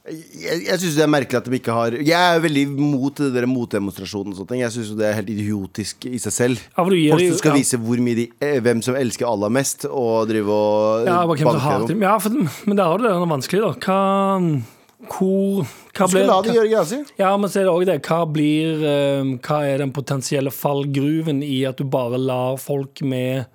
[0.05, 3.31] jeg, jeg synes det er merkelig at de ikke har Jeg er veldig mot det
[3.33, 4.61] der motdemonstrasjonen og sånne ting.
[4.61, 6.61] Jeg syns det er helt idiotisk i seg selv.
[6.75, 7.61] Ja, Folk som skal ja.
[7.63, 7.79] vise
[8.19, 12.05] de, eh, hvem som elsker Allah mest, og drive og Ja, banke dem.
[12.05, 13.73] Ja, for, men der har du det noe vanskelig, da.
[13.81, 14.61] Hva
[15.09, 15.65] Hvor
[15.95, 17.01] Hva skal la de gjøre greia si.
[17.17, 17.97] Ja, men så er det også det.
[18.05, 23.47] Hva blir eh, Hva er den potensielle fallgruven i at du bare lar folk med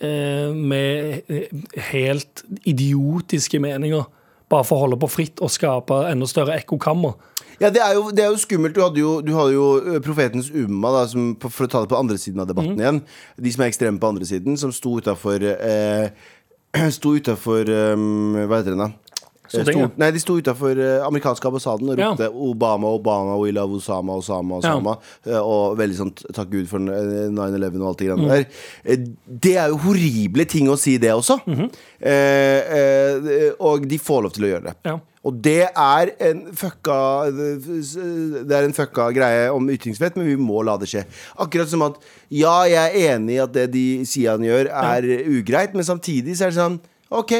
[0.00, 1.22] eh, Med
[1.92, 4.08] helt idiotiske meninger
[4.52, 7.16] bare for å holde på fritt og skape enda større ekkokammer?
[7.60, 8.74] Ja, det er, jo, det er jo skummelt.
[8.74, 9.66] Du hadde jo, du hadde jo
[10.02, 12.82] profetens umma, da, som, for å ta det på andre siden av debatten mm.
[12.82, 13.02] igjen.
[13.46, 16.10] De som er ekstreme på andre siden, som sto utafor eh,
[16.96, 19.01] Sto utafor um, Hva heter den, da?
[19.54, 19.64] Eh?
[19.66, 22.10] Sto, nei, de sto utafor amerikanske ambassaden og Ja.
[22.10, 24.96] ropte 'Obama, Obama, we love Osama, Osama, Osama'.
[25.26, 28.28] eh, Og veldig sånn 'takk Gud for eh, 9-11' og alt det grann mm.
[28.28, 28.46] der.
[28.84, 28.96] Eh,
[29.42, 31.40] Det er jo horrible ting å si, det også.
[31.46, 31.70] Mhm.
[32.00, 34.74] eh, eh, og de får lov til å gjøre det.
[34.84, 34.98] Ja.
[35.24, 40.64] Og det er en fucka Det er en fucka greie om ytringsfrihet, men vi må
[40.64, 41.04] la det skje.
[41.38, 41.94] Akkurat som at
[42.28, 46.34] ja, jeg er enig i at det de sier han gjør, er ugreit, men samtidig
[46.36, 46.80] så er det sånn
[47.18, 47.32] OK,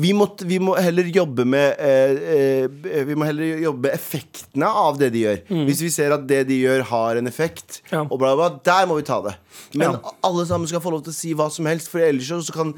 [0.00, 4.98] vi må, vi må heller jobbe med eh, eh, Vi må heller jobbe effektene av
[5.00, 5.40] det de gjør.
[5.68, 7.92] Hvis vi ser at det de gjør, har en effekt, Mm.
[7.92, 8.00] Ja.
[8.10, 9.34] og bla, bla, der må vi ta det.
[9.74, 10.12] Men Ja.
[10.26, 12.74] alle sammen skal få lov til å si hva som helst, for ellers så kan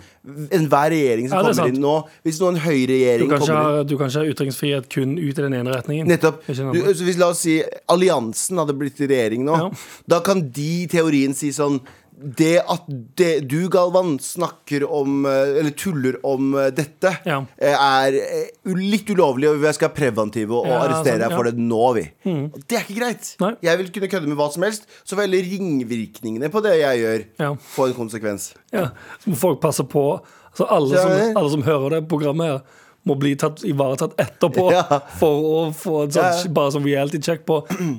[0.53, 1.75] enhver regjering som Ja, er kommer sant.
[1.75, 5.17] inn nå Hvis nå en høyreregjering kommer inn ha, du kan ikke ha ytringsfrihet kun
[5.19, 6.07] ut i den ene retningen.
[6.09, 6.43] Nettopp.
[6.47, 9.73] Du, hvis la oss si alliansen hadde blitt i regjering nå,
[10.09, 11.81] da kan de i teorien si sånn
[12.39, 12.85] det at
[13.19, 17.41] det, du, Galvan, snakker om eh, Eller tuller om eh, dette, Ja.
[17.59, 18.17] eh, er
[18.77, 22.05] litt ulovlig, og vi skal preventive og Ja, arrestere sånn, deg for det nå, vi.
[22.29, 22.45] Mm.
[22.69, 23.33] Det er ikke greit.
[23.43, 23.53] Nei.
[23.67, 27.03] Jeg vil kunne kødde med hva som helst, så får heller ringvirkningene på det jeg
[27.03, 27.27] gjør,
[27.75, 28.53] få en konsekvens.
[28.73, 28.89] Ja,
[29.23, 30.07] så må folk passe på
[30.53, 32.63] altså alle, som, alle som hører det programmet her,
[33.03, 34.85] må bli tatt, ivaretatt etterpå Ja.
[35.19, 37.57] for å få en sånn, Ja, bare sånn reality check på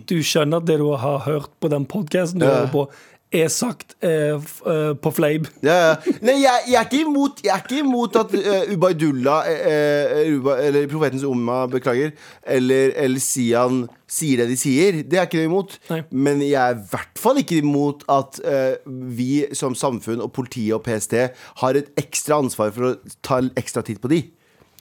[0.07, 2.53] Du skjønner at det du har hørt på den podkasten du Ja.
[2.61, 2.85] hører på,
[3.33, 5.47] er sagt eh, eh, på Fleib.
[5.65, 6.13] Ja, ja.
[6.21, 10.57] Nei, jeg, jeg, er ikke imot, jeg er ikke imot at uh, Ubaydullah, eh, Uba,
[10.61, 15.01] eller profetens umma, beklager, eller, eller Sian sier det de sier.
[15.07, 15.75] Det er ikke noe imot.
[15.89, 16.01] Nei.
[16.11, 20.77] Men jeg er i hvert fall ikke imot at eh, vi som samfunn og politiet
[20.77, 21.17] og PST
[21.63, 24.23] har et ekstra ansvar for å ta ekstra titt på de.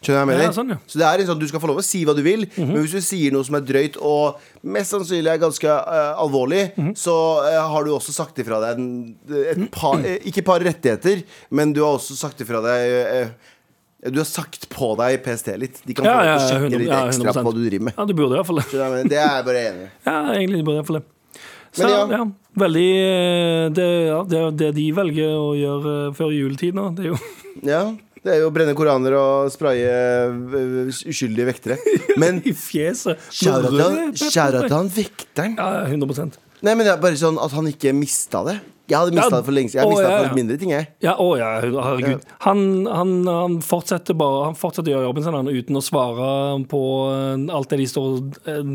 [0.03, 0.45] Skjønner du hva jeg mener?
[0.49, 0.77] Ja, sånn, ja.
[0.91, 2.75] Så det er en sånn, Du skal få lov å si hva du vil, men
[2.83, 4.41] hvis du sier noe som er drøyt og
[4.75, 6.65] mest sannsynlig er ganske uh, alvorlig,
[6.99, 7.15] så
[7.47, 8.91] uh, har du også sagt ifra deg en,
[9.55, 11.23] et par, eh, Ikke et par rettigheter,
[11.55, 13.33] men du har også sagt ifra deg
[14.11, 15.81] Du har sagt på deg PST litt.
[15.87, 17.39] De kan Ja, få ja, sjekke 100, litt ekstra 100%.
[17.39, 17.95] på hva du driver med.
[17.97, 19.03] Ja, du burde i hvert fall det.
[19.15, 19.91] Det er jeg bare enig i.
[20.11, 21.05] Ja, egentlig burde i hvert fall det.
[21.73, 22.01] Så, Men ja.
[22.19, 22.25] ja.
[22.61, 22.89] veldig
[23.79, 27.21] det, ja, det, det de velger å gjøre før juletid nå, det er jo
[27.65, 27.85] Ja,
[28.23, 31.79] det er jo å brenne koraner og spraye eh, uskyldige vektere.
[32.23, 33.19] Men i fjeset.
[33.35, 35.57] Til han vekteren.
[35.59, 38.61] Ja, ja, 100% Nei, men det er bare sånn at han ikke mista det.
[38.87, 39.83] Jeg hadde mista Ja, det for lenge siden.
[39.83, 40.29] Jeg mista ja, det ja.
[40.29, 40.87] for mindre ting, jeg.
[41.03, 42.23] Ja, å ja, herregud.
[42.45, 46.31] Han, han, han fortsetter bare Han fortsetter å gjøre jobben sin han, uten å svare
[46.71, 48.73] på eh, alt det de står og eh,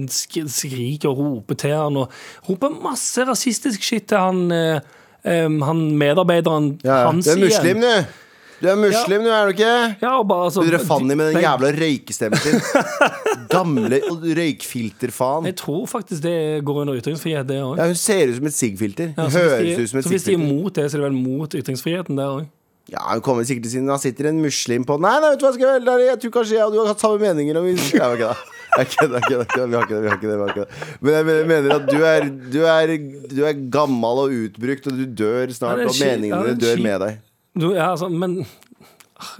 [0.51, 4.83] skriker og roper til han, og roper masse rasistisk shit til han,
[5.23, 7.47] han medarbeideren hans Du er igjen.
[7.47, 8.26] muslim, du.
[8.57, 9.71] Du er muslim, du, er du ikke?
[10.01, 12.57] Ja, og bare altså, er Fanny med den jævla røykestemmen sin.
[13.53, 13.99] Gamle
[14.39, 15.45] røykfilterfaen.
[15.51, 17.77] Jeg tror faktisk det går under ytringsfrihet, det òg.
[17.77, 19.13] Ja, hun ser ut som et sigg-filter.
[19.13, 20.63] Ja, høres ut som et så hvis de er sigg-filter.
[20.63, 22.47] mot det, så er det vel mot ytringsfriheten der òg.
[22.87, 25.43] Ja, hun kommer sikkert til sin Da sitter en muslim på Nei, nei, vet du
[25.43, 27.59] hva, skal jeg, jeg tror kanskje jeg og du har hatt samme meninger.
[27.59, 28.35] om vi, ja, ok, da.
[28.77, 29.67] Jeg kødder, jeg kødder.
[29.67, 30.01] Vi har ikke det.
[30.03, 30.97] Vi har ikke det, vi har ikke det.
[31.01, 32.93] Men jeg mener- at du er, du, er,
[33.35, 37.17] du er gammel og utbrukt, og du dør snart, og meningene dine dør med deg.
[37.57, 38.39] Du, ja, altså, men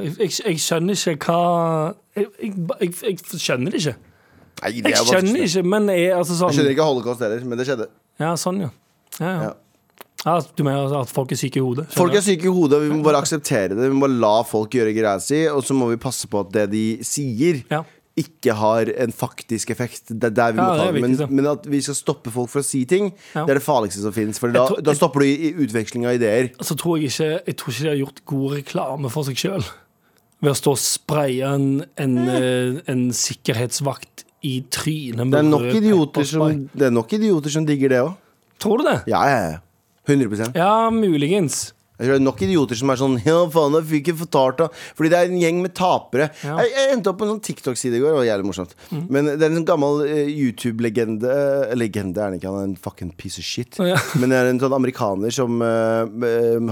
[0.02, 3.96] jeg, jeg, jeg skjønner ikke hva jeg, jeg, jeg, jeg skjønner det ikke.
[4.58, 7.46] Nei, det Jeg er skjønner ikke, men jeg, altså Jeg sånn skjønner ikke holocaust heller,
[7.46, 7.88] men det skjedde.
[8.22, 8.70] Ja, sånn, ja.
[9.22, 9.52] Ja, ja.
[10.26, 10.40] Ja.
[10.58, 11.86] du mener at folk er syke i hodet?
[11.94, 13.84] Folk er syke i hodet, og vi må bare akseptere det.
[13.84, 16.50] Vi må bare la folk gjøre greia si, og så må vi passe på at
[16.56, 17.84] det de sier, Ja.
[18.18, 20.10] Ikke har en faktisk effekt.
[20.10, 21.02] Det er der vi må ta det.
[21.04, 23.46] Men, men at vi skal stoppe folk for å si ting, Ja.
[23.46, 26.08] det er det farligste som finnes For da, tror- da stopper du i, i utveksling
[26.10, 26.52] av ideer.
[26.62, 29.68] Så tror jeg ikke Jeg tror ikke de har gjort god reklame for seg sjøl.
[30.42, 32.82] Ved å stå og spraye en, en, mm.
[32.94, 38.14] en sikkerhetsvakt i trynet Det er som, det er nok idioter som digger det òg.
[38.62, 39.00] Tror du det?
[39.10, 39.58] Ja, ja, ja.
[40.08, 41.74] 100% Ja, muligens.
[41.98, 44.60] Jeg tror det er nok idioter som er sånn Ja, faen, jeg fikk ikke fortalt
[44.62, 44.68] det.
[44.98, 46.30] Fordi det er en gjeng med tapere.
[46.46, 46.54] Ja.
[46.54, 46.62] Mm.
[46.62, 48.14] Jeg, jeg endte opp på en sånn TikTok-side i går.
[48.14, 48.76] Det var jævlig morsomt.
[48.94, 52.70] Men det er en sånn gammel uh, YouTube-legende uh, Legende er han ikke, han er
[52.70, 53.80] en fucking piece of shit.
[53.82, 53.98] Ja.
[54.22, 56.06] Men det er en sånn amerikaner som uh,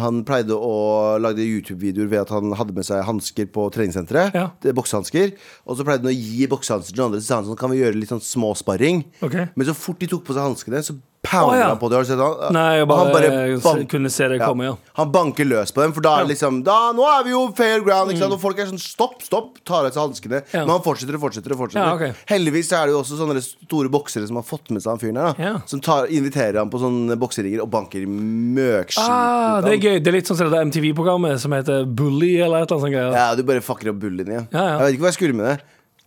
[0.03, 0.75] Han pleide å
[1.21, 4.37] lage YouTube-videoer ved at han hadde med seg hansker på treningssenteret.
[4.37, 4.47] Ja.
[4.65, 5.33] Er Boksehansker.
[5.65, 7.23] Og så pleide han å gi boksehansker til andre.
[7.23, 9.05] Så sa han sånn Kan vi gjøre litt sånn småsparring?
[9.25, 9.49] Okay.
[9.55, 10.97] Men så fort de tok på seg hanskene, så
[11.29, 11.67] pounder ja.
[11.71, 11.97] han på det.
[11.97, 12.53] Har du sett han?
[12.55, 14.75] Nei, jeg bare, han jeg bank- kunne se det komme, ja.
[14.99, 17.41] han banker løs på dem, for da er det liksom da, Nå er vi jo
[17.57, 18.11] fair ground.
[18.13, 18.35] Ikke sant?
[18.37, 20.41] Og folk er sånn stopp, stopp, tar av seg hanskene.
[20.53, 21.55] Men han fortsetter og fortsetter.
[21.55, 22.23] og fortsetter Ja, ok.
[22.31, 25.21] Heldigvis er det jo også sånne store boksere som har fått med seg han fyren
[25.21, 25.33] her.
[25.37, 25.53] da.
[25.69, 29.99] Som tar, inviterer han på sånne bokseringer og banker møkskit Ah, det er gøy.
[30.03, 32.93] Det er litt sånn som det MTV-programmet som heter Bully, eller et eller annet sånt.
[32.95, 33.15] greier.
[33.15, 34.43] Ja, du bare fucker opp bullyen, ja.
[34.51, 35.57] Jeg vet ikke hva jeg skulle med det.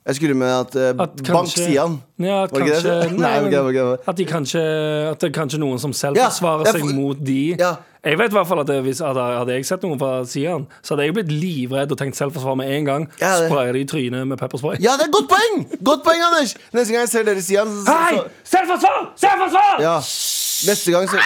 [0.06, 2.02] Jeg skulle med at, uh, At Bank kanskje- Sian.
[2.18, 3.12] Ja, at Var det ikke kanskje, det?
[3.18, 4.08] Nei, nei, ok, men ok, ok.
[4.08, 4.62] At, de kanskje,
[5.10, 7.56] at det er kanskje noen som selv Ja, forsvarer ja, seg mot de.
[7.58, 7.74] Ja.
[8.04, 10.64] Jeg vet i hvert fall at det, hvis, at Hadde jeg sett noen fra Sian,
[10.86, 13.06] så hadde jeg blitt livredd og tenkt selvforsvar med en gang.
[13.20, 14.78] Ja, Sprayer de i trynet med pepperspray.
[14.80, 15.66] Ja, det er godt poeng!
[15.84, 16.54] Godt poeng, Anders!
[16.72, 18.22] Neste gang jeg ser dere Sian så, Hei!
[18.48, 19.10] Selvforsvar!
[19.18, 19.82] Selvforsvar!
[19.84, 19.96] ja.
[20.68, 21.20] Neste gang så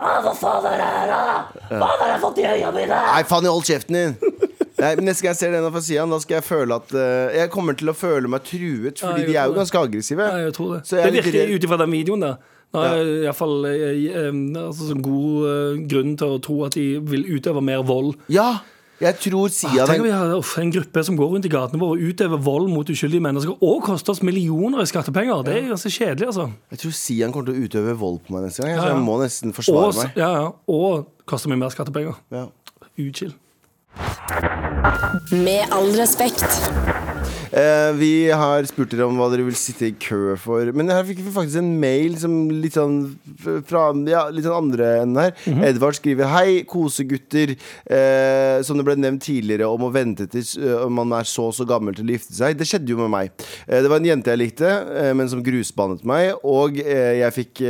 [0.00, 1.76] Hva faen er det her, da?
[1.78, 2.98] Hva har jeg fått i øynene mine?
[3.12, 4.49] Nei, faen, hold kjeften din!
[4.80, 7.34] Nei, men Neste gang jeg ser den fra sida, da skal jeg føle at uh,
[7.36, 10.30] Jeg kommer til å føle meg truet, fordi ja, de er jo ganske aggressive.
[10.30, 10.80] Ja, jeg tror det.
[10.88, 12.34] Så jeg det er virker ut ifra den videoen da.
[12.70, 14.26] Da er det i hvert fall eh,
[14.60, 18.14] altså, sånn god uh, grunn til å tro at de vil utøve mer vold.
[18.30, 18.60] Ja,
[19.00, 21.80] jeg tror Sian Tenk om vi har uff, en gruppe som går rundt i gatene
[21.80, 25.40] våre og utøver vold mot uskyldige mennesker og koster oss millioner i skattepenger.
[25.46, 26.50] Det er ganske kjedelig, altså.
[26.74, 28.74] Jeg tror Sian kommer til å utøve vold på meg neste gang.
[28.74, 28.94] Ja, Så ja.
[28.98, 30.20] jeg må nesten Og, forsvare meg.
[30.20, 32.20] ja, ja, og koster meg mer skattepenger.
[32.36, 32.46] Ja.
[33.00, 33.32] Uchill.
[35.30, 36.70] Med all respekt.
[37.50, 40.70] Eh, vi har spurt dere om hva dere vil sitte i kø for.
[40.76, 43.00] Men her fikk vi faktisk en mail som litt sånn
[43.66, 45.34] fra ja, litt sånn andre enden her.
[45.50, 45.64] Mhm.
[45.66, 47.56] Edvard skriver Hei, kosegutter.
[47.90, 51.56] Eh, som det ble nevnt tidligere om å vente til eh, man er så og
[51.56, 52.58] så gammel til å gifte seg.
[52.58, 53.46] Det skjedde jo med meg.
[53.66, 56.36] Eh, det var en jente jeg likte, eh, men som grusbanet meg.
[56.46, 57.64] Og eh, jeg fikk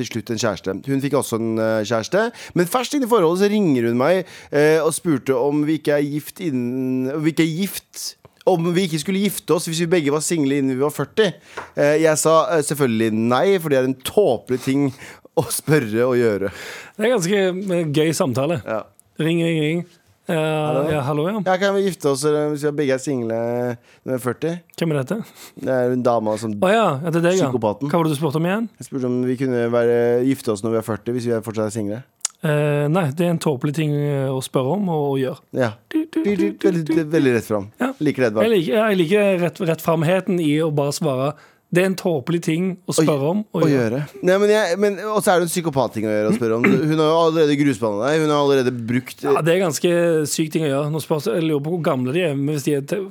[0.00, 0.76] til slutt en kjæreste.
[0.86, 2.30] Hun fikk også en kjæreste.
[2.56, 5.98] Men først inn i forholdet så ringer hun meg eh, og spurte om vi ikke
[5.98, 8.06] er gift innen Vi ikke er gift
[8.46, 11.36] om vi ikke skulle gifte oss hvis vi begge var single innen vi var 40.
[11.74, 14.88] Eh, jeg sa eh, selvfølgelig nei, for det er en tåpelig ting
[15.36, 16.52] å spørre og gjøre.
[16.96, 18.60] Det er ganske eh, gøy samtale.
[18.62, 18.84] Ja.
[19.22, 19.86] Ring, ring, ring.
[20.26, 21.38] Ja, ja, hallo, ja.
[21.38, 24.56] Ja, kan vi gifte oss hvis vi begge er single når vi er 40?
[24.80, 25.18] Hvem er dette?
[25.62, 27.38] Det er en dame som oh, ja, ja, det er deg.
[27.38, 27.92] Psykopaten.
[27.92, 28.66] Hva var det du spurte om igjen?
[28.80, 31.70] Jeg spurte om vi kunne være, gifte oss når vi er 40, hvis vi fortsatt
[31.70, 32.00] er single.
[32.44, 35.40] Eh, nei, det er en tåpelig ting eh, å spørre om og, gjøre.
[35.56, 35.70] Ja.
[35.90, 36.02] Du.
[36.22, 37.70] Veldig, veldig rett fram.
[37.80, 37.92] Ja.
[38.00, 41.30] Liker det, Jeg liker, jeg liker rett, rettframheten i å bare svare.
[41.72, 44.02] Det er en tåpelig ting å spørre om og Å gjøre.
[44.22, 46.68] Nei, men jeg, men, og så er det en psykopatting å gjøre å spørre om.
[46.68, 48.20] Hun har jo allerede grusbanet deg.
[48.22, 49.90] Hun har allerede brukt Ja, det er ganske
[50.30, 50.92] syk ting å gjøre.
[50.94, 52.36] Nå spørs, jeg lurer på hvor gamle de er.
[52.38, 53.08] Men hvis de er til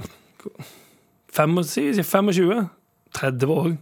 [1.36, 2.70] fem- si- si 25?
[3.20, 3.76] 30 år?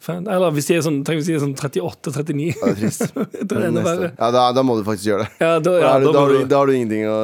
[0.00, 2.54] Fem- Eller hvis de er sånn, tenk hvis de er sånn 38-39.
[2.56, 3.02] Det er trist.
[3.50, 4.10] Det er verre.
[4.16, 5.32] Ja, da, da må du faktisk gjøre det.
[5.42, 7.04] Ja, da, Da, ja, har du, da da, har du, du, da har du ingenting
[7.10, 7.16] å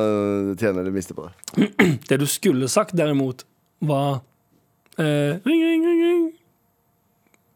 [0.60, 1.68] tjene eller miste på det.
[2.10, 3.46] det du skulle sagt, derimot,
[3.80, 4.18] var
[5.00, 6.26] eh, Ring, ring, ring, ring.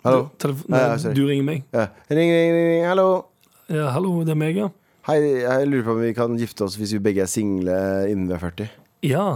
[0.07, 0.31] Hallo?
[0.40, 1.64] Telefon, Nei, ja, du ringer meg.
[1.77, 1.87] Ja.
[2.09, 2.85] Ring, ring, ring, ring.
[2.88, 3.09] Hallo.
[3.69, 4.71] Ja, hallo, det er meg, ja.
[5.11, 7.77] Hei, jeg lurer på om vi kan gifte oss hvis vi begge er single
[8.09, 8.73] innen vi er 40.
[9.09, 9.27] Ja.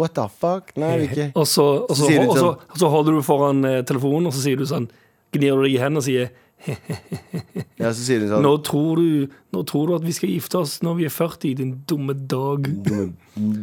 [0.00, 0.72] What the fuck?
[0.80, 1.26] Nei, ikke.
[1.36, 4.30] Og så, og så, Så og så, sånn- og så holder du foran eh, telefonen,
[4.30, 4.88] og så sier du sånn
[5.32, 6.30] Gnir du deg i hendene og sier
[7.80, 10.78] Ja, så sier sånn nå tror, du, nå tror du at vi skal gifte oss
[10.84, 12.68] når vi er 40, din dumme dag.
[12.86, 13.10] Dumme,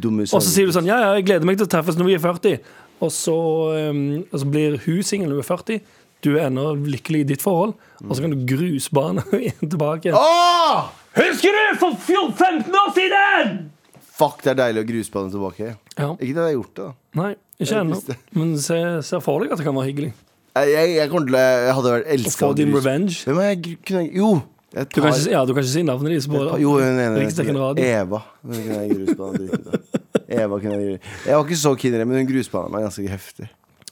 [0.03, 2.11] dumme Og så sier du sånn Ja, ja, jeg gleder meg til å treffes når
[2.11, 2.59] vi er 40.
[2.99, 3.37] Og så,
[3.89, 5.81] um, og så blir hun singel når hun er 40.
[6.25, 7.77] Du er ennå lykkelig i ditt forhold.
[8.03, 10.11] Og så kan du grusbane barna tilbake.
[10.11, 10.89] Åh!
[11.15, 13.53] Husker du for 15 år siden?!
[14.19, 15.73] Fuck, det er deilig å grusbane tilbake.
[15.95, 16.09] Ja.
[16.19, 17.21] Ikke at jeg har gjort det, da.
[17.21, 17.29] Nei,
[17.63, 17.99] ikke ennå.
[18.35, 20.09] Men se, se for deg at det kan være hyggelig.
[20.59, 23.19] Jeg, jeg, jeg kommer til å Jeg hadde vært elska få din revenge.
[23.29, 24.31] Hvem er jeg kunne jeg, Jo!
[24.69, 26.27] Jeg Du kan, ikke, ja, du kan ikke si navnet ditt.
[26.29, 27.23] på- Jo, hun ene.
[27.81, 28.19] Eva.
[28.45, 30.01] Hun kunne jeg grusbane dritten ut.
[30.29, 33.07] Eva kunne jeg Jeg var ikke så keen i det, men hun grusbana meg ganske
[33.09, 33.47] heftig.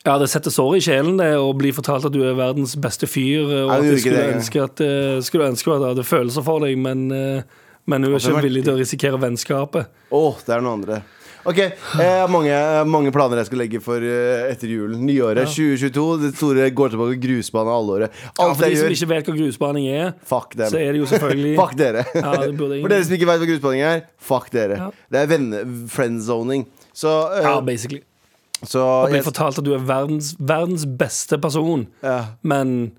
[0.05, 3.07] Ja, det setter sår i sjelen det å bli fortalt at du er verdens beste
[3.09, 3.41] fyr.
[3.47, 6.45] Og Nei, at du ikke skulle ønske at, eh, skulle ønske at jeg hadde følelser
[6.45, 7.41] for deg, men, eh,
[7.87, 9.87] men hun er ikke villig til å risikere vennskapet.
[10.13, 10.97] Å, det er noe andre.
[11.47, 11.61] Ok,
[11.95, 12.51] har mange,
[12.91, 14.99] mange planer jeg skal legge for eh, etter julen.
[15.07, 16.03] Nyåret 2022.
[16.25, 18.11] Det store går tilbake grusbane allåret.
[18.25, 20.67] Ja, Alt for de som ikke vet hva grusbaning er, Fuck dem.
[20.73, 22.03] så er det jo selvfølgelig Fuck dere.
[22.17, 24.81] Ja, For dere som ikke vet hva grusbaning er, fuck dere.
[24.81, 24.89] Ja.
[25.15, 25.63] Det er venne,
[25.95, 26.67] friendzoning.
[26.91, 28.03] Så, eh, Ja, basically.
[28.67, 32.91] så og blir jeg- fortalt at du er verdens, verdens beste person, ja, men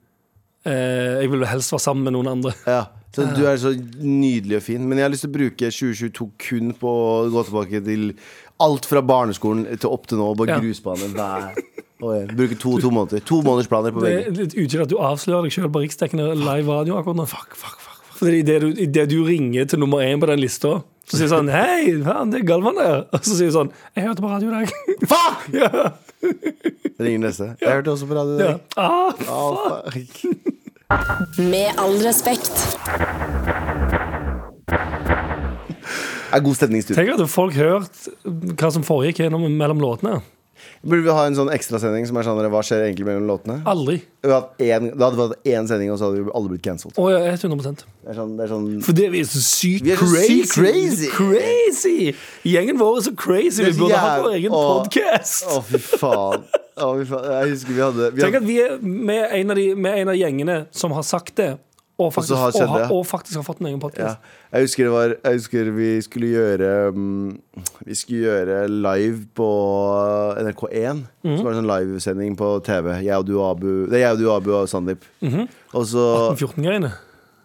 [0.64, 2.54] eh, jeg vil helst være sammen med noen andre.
[2.64, 2.86] ja.
[3.14, 4.84] Så du er så nydelig og fin.
[4.88, 8.10] Men jeg har lyst til å bruke 2022 kun på å gå tilbake til
[8.62, 10.34] alt fra barneskolen til opp til nå.
[10.38, 10.60] Bare Ja.
[10.60, 11.54] grusbane hver
[11.98, 13.24] Bruke to, to måneder.
[13.26, 16.94] To måneders planer på Det utgjør at du avslører deg sjøl på riksdekkende live radio
[17.00, 17.26] akkurat nå.
[17.26, 18.04] Fuck, fuck, fuck.
[18.20, 21.30] Fordi idet du, i det du ringer til nummer én på den lista, så sier
[21.32, 23.06] sånn Hei, faen, det er Galvan der.
[23.14, 24.70] Og så sier sånn Jeg hørte på radio i dag.
[25.10, 25.48] Fuck!
[25.58, 25.90] ja.
[26.98, 27.50] Ringer neste.
[27.62, 28.54] Jeg hørte også på radio i ja.
[28.76, 29.28] Ah, fuck.
[29.34, 30.54] Ah, fuck.
[30.88, 32.78] Med all respekt.
[36.28, 36.96] Det er god stemning i studio.
[36.96, 40.22] tenk at folk hørt hva som foregikk mellom låtene.
[40.82, 43.56] Burde vi ha en sånn ekstrasending som er sånn Hva skjer egentlig mellom låtene?
[43.66, 43.96] Aldri.
[44.22, 46.62] Vi hadde hatt en, da hadde hatt én sending, og så hadde vi alle blitt
[46.62, 46.94] cancelled.
[46.98, 49.84] Oh, ja, 100 Det er sånn, det er sånn For det vi er så sykt
[49.86, 50.38] Vi er så crazy.
[50.38, 51.10] sykt crazy.
[51.16, 51.98] crazy.
[52.46, 53.64] Gjengen vår er så crazy.
[53.64, 55.44] Vi Vi burde hatt ha vår egen podkast.
[55.44, 55.46] podcast.
[55.50, 56.46] Å, fy faen.
[56.78, 57.30] Å, fy faen.
[57.34, 60.02] Jeg husker vi hadde, vi Tenk hadde at vi er med en av, de, med
[60.04, 61.52] en av gjengene som har sagt det,
[61.98, 62.90] og faktisk, har og har, det.
[62.94, 64.12] og faktisk har fått en egen ja.
[64.52, 67.40] Jeg husker det var Jeg husker vi skulle gjøre um,
[67.82, 69.48] Vi skulle gjøre live på
[70.38, 71.00] NRK1.
[71.26, 71.32] Mm.
[71.32, 72.92] Så var det en sånn livesending på TV.
[73.02, 75.02] Jeg og du Abu Det er jeg og du, Abu og Sandeep.
[75.26, 75.48] Mhm.
[75.74, 76.06] Og så
[76.38, 76.92] 14-greiene.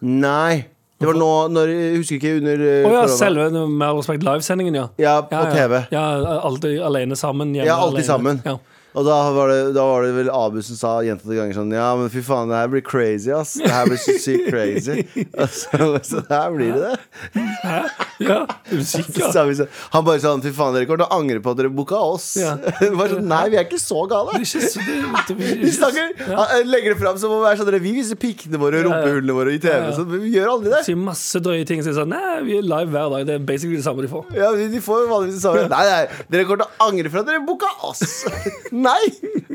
[0.06, 0.64] Nei.
[1.00, 4.78] Det var nå når Jeg husker ikke under oh, ja, selve med all respekt livesendingen,
[4.78, 4.86] ja.
[5.02, 5.58] Ja, på ja, ja.
[5.58, 5.82] TV.
[5.90, 6.04] Ja,
[6.46, 7.50] alltid alene sammen.
[7.56, 8.12] hjemme Ja, alltid alene.
[8.12, 8.40] sammen.
[8.46, 8.56] Ja.
[8.94, 11.88] Og da var, det, da var det vel Abu som sa gjentatte ganger sånn Ja,
[11.98, 13.56] men fy faen, det her blir crazy, ass.
[13.58, 15.02] Det her blir så sykt crazy.
[15.54, 17.42] Så, så her blir det det.
[17.64, 17.80] Hæ?
[18.22, 18.36] ja,
[18.70, 19.32] er Så sikker?
[19.34, 21.98] så, han bare sånn Fy faen, dere kommer til å angre på at dere booka
[21.98, 22.28] oss.
[22.38, 22.54] Ja.
[22.98, 24.38] Bare sånn, Nei, vi er ikke så gale.
[24.38, 26.44] Vi snakker, ja.
[26.66, 29.60] legger det fram som å være sånn Vi viser pikkene våre og rumpehullene våre i
[29.62, 29.90] TV.
[29.96, 30.82] Så vi gjør aldri det.
[30.86, 31.82] sier masse drøye ting.
[31.84, 33.26] Sier sånn Nei, vi er live hver dag.
[33.28, 34.30] Det er basically det samme de får.
[34.38, 35.66] Ja, de får vanligvis det samme.
[35.72, 38.04] Nei, nei, dere kommer til å angre for at dere booka oss.
[38.84, 39.08] Nei!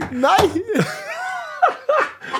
[0.09, 0.63] Nei!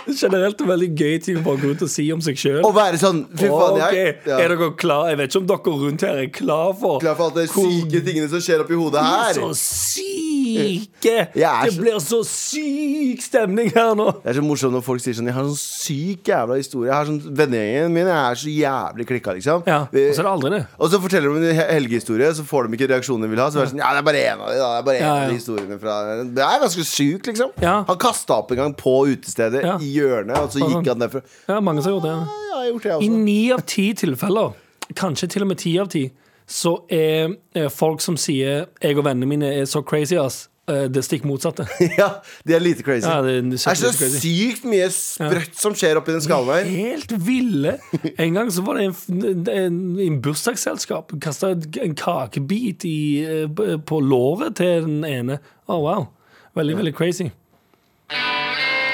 [0.09, 2.61] Generelt en veldig gøy ting å gå rundt og si om seg sjøl.
[2.67, 4.37] Å være sånn Fy faen, jeg Ja.
[4.39, 5.07] Er dere klar?
[5.11, 8.01] Jeg vet ikke om dere rundt her er klar for Klar for alt de syke
[8.05, 9.33] tingene som skjer oppi hodet her.
[9.39, 11.15] Så syke!
[11.33, 14.09] Det blir så syk stemning her nå!
[14.23, 16.89] Det er så morsomt når folk sier sånn Jeg har sånn syk jævla historie.
[16.89, 19.63] Jeg har sånn Vennegjengen min er så jævlig klikka, liksom.
[19.69, 20.61] Ja, Og så er det aldri det.
[20.79, 23.47] Og så forteller de en helgehistorie, så får de ikke reaksjonen de vil ha.
[23.53, 24.69] Så er det sånn, ja, det er bare en av de, da.
[24.69, 25.97] Det er bare en Ja, av de historiene fra
[26.39, 27.53] Det er ganske syk, liksom.
[27.63, 27.75] Ja.
[27.89, 29.77] Han kasta opp en gang på utestedet Ja.
[29.79, 31.21] i hjørnet, og så gikk han derfra.
[31.47, 32.15] Ja, mange som har gjort det.
[32.17, 33.23] Ja, jeg har gjort det, I også.
[33.25, 34.53] ni av ti tilfeller,
[34.97, 36.07] kanskje til og med ti av ti,
[36.49, 40.87] så er eh, folk som sier 'jeg og vennene mine er så crazy', ass, eh,
[40.89, 41.67] det stikk motsatte.
[41.97, 42.09] Ja,
[42.47, 43.05] de er lite crazy.
[43.05, 44.17] Ja, det er det er så crazy.
[44.23, 46.65] sykt mye sprøtt som skjer oppi den skallen her.
[46.65, 47.77] Helt ville.
[48.17, 51.13] En gang så var det en, en, en bursdagsselskap.
[51.21, 55.39] Kasta en kakebit i, eh, på låret til den ene.
[55.69, 56.07] Å, wow.
[56.55, 57.29] Veldig, veldig crazy.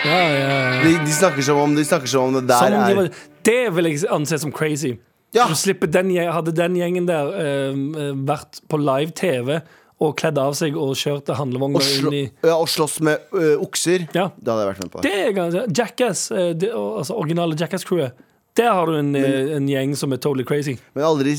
[0.03, 0.83] Ja, ja, ja.
[0.83, 3.61] De, de, snakker som om, de snakker som om det der om de er det
[3.75, 4.95] vil jeg anse som crazy.
[5.35, 5.45] Ja.
[5.91, 7.81] Den, hadde den gjengen der eh,
[8.25, 9.59] vært på live TV
[10.03, 13.53] og kledd av seg og kjørt å handlevogna inn i ja, Og slåss med uh,
[13.63, 14.09] okser.
[14.11, 14.27] Ja.
[14.35, 15.03] Det hadde jeg vært med på.
[15.05, 18.23] Det er ganske Jackass, uh, det, altså originale Jackass-crewet.
[18.59, 20.77] Der har du en, men, en gjeng som er totally crazy.
[20.95, 21.33] Men, aldri,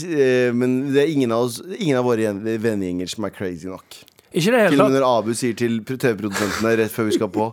[0.53, 4.01] men det er ingen av, oss, ingen av våre gjen- vennegjenger som er crazy nok.
[4.37, 7.31] Ikke det Til hele og med når Abu sier til TV-produsentene rett før vi skal
[7.33, 7.47] på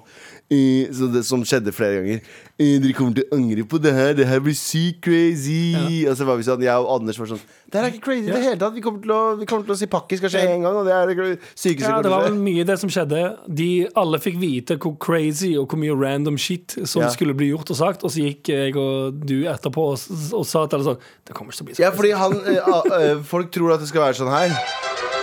[0.53, 3.93] eh, så det, Som skjedde flere ganger eh, Dere kommer til å angre på det
[3.97, 7.31] her Det her blir sykt crazy Og så var vi sånn, jeg og Anders var
[7.33, 7.41] sånn
[7.73, 9.65] Det her er ikke crazy i det hele tatt Vi kommer til å, vi kommer
[9.67, 12.11] til å si pakke skal skje en gang Og det er det sykeste Ja, det
[12.13, 13.23] var vel mye det som skjedde.
[13.49, 17.09] De alle fikk vite hvor crazy og hvor mye random shit som Ja.
[17.13, 19.99] skulle bli gjort og sagt, og så gikk jeg og du etterpå og,
[20.37, 21.83] og sa til alle sånn Det kommer ikke til å bli sånn.
[21.87, 24.53] Ja, fordi han eh, eh, Folk tror at det skal være sånn her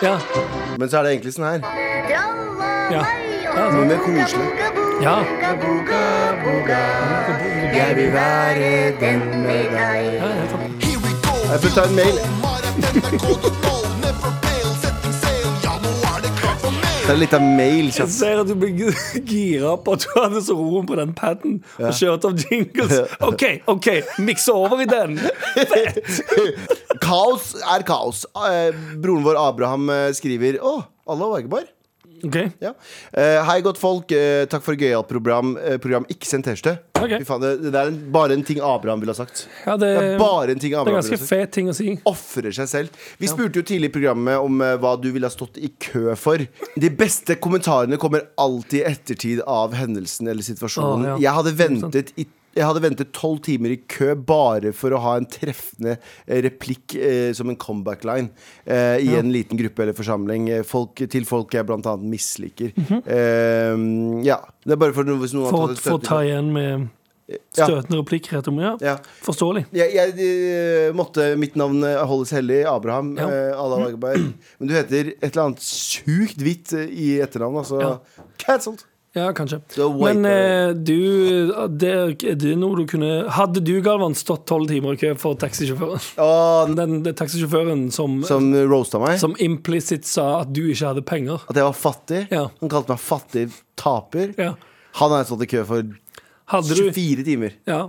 [0.05, 0.17] Ja.
[0.81, 1.65] Men så er det egentlig sånn her
[2.11, 2.25] Ja.
[2.91, 3.05] Ja,
[3.71, 3.89] Noe sånn.
[3.91, 4.70] mer koselig
[5.03, 5.17] ja.
[7.75, 10.29] Jeg vil være den med deg ja.
[11.51, 12.17] Jeg får ta en mail
[17.01, 18.13] Det er litt av mail Jeg kjapt.
[18.15, 18.93] ser at du blir
[19.27, 22.95] gira på at du hadde så roen på den paden og kjørte av jingles.
[23.27, 23.89] OK, OK,
[24.23, 25.17] mikse over i den.
[25.57, 25.99] Fett!
[27.07, 28.71] Kaos er kaos Eh,
[29.03, 31.67] Broren vår Abraham eh, skriver Åh, Allah Akbar
[32.27, 32.73] Ok, Ja.
[33.13, 34.13] Eh, hei, godt folk.
[34.13, 35.57] Eh, takk for gøyalt program.
[35.59, 36.79] Eh, program ikke sendt T-skjorte.
[37.01, 37.23] Okay.
[37.25, 39.47] Det, det er en, bare en ting Abraham ville ha sagt.
[39.65, 41.95] ja, det, Det er bare en ting Abraham det er ganske fet ting å si.
[42.09, 43.07] Ofrer seg selv.
[43.21, 46.13] Vi spurte jo tidlig i programmet om eh, hva du ville ha stått i kø
[46.21, 46.45] for.
[46.77, 51.15] De beste kommentarene kommer alltid i ettertid av hendelsen eller situasjonen.
[51.15, 51.23] Ah.
[51.23, 52.27] Jeg hadde ventet i
[52.57, 56.97] jeg hadde ventet tolv timer i kø bare for å ha en treffende eh, replikk
[56.99, 58.31] eh, som en comeback line
[58.67, 62.73] eh, i en liten gruppe eller forsamling eh, folk, til folk jeg blant annet misliker.
[63.07, 63.77] eh,
[64.27, 64.41] ja.
[64.65, 66.89] Det er bare for hvis noen For, for å ta igjen med
[67.55, 67.67] Ja.
[67.87, 68.73] replikk rett og ja.
[68.83, 68.97] Ja.
[69.23, 69.69] Forståelig.
[69.71, 72.65] Jeg, jeg eh, måtte Mitt navn eh, holdes hellig.
[72.67, 73.13] Abraham.
[73.17, 73.29] Ja.
[73.31, 73.55] eh,
[74.59, 77.61] Men du heter et eller annet sjukt hvitt eh, i etternavn.
[77.63, 77.93] Altså Ja.
[78.43, 78.83] cancelled.
[79.13, 79.59] Ja, kanskje.
[79.99, 81.95] Men eh, du det,
[82.39, 86.05] det du kunne Hadde du, Galvan, stått tolv timer i kø for taxisjåføren?
[86.23, 89.19] Oh, Den, den taxisjåføren som, som, som roasta meg.
[89.43, 91.43] implisitt sa at du ikke hadde penger.
[91.51, 92.23] At jeg var fattig.
[92.31, 92.45] Ja.
[92.63, 93.49] Han kalte meg fattig
[93.81, 94.31] taper.
[94.39, 94.55] Ja.
[95.01, 95.91] Han har jeg stått i kø for
[96.51, 97.53] Hadde du 24 timer.
[97.69, 97.85] Ja,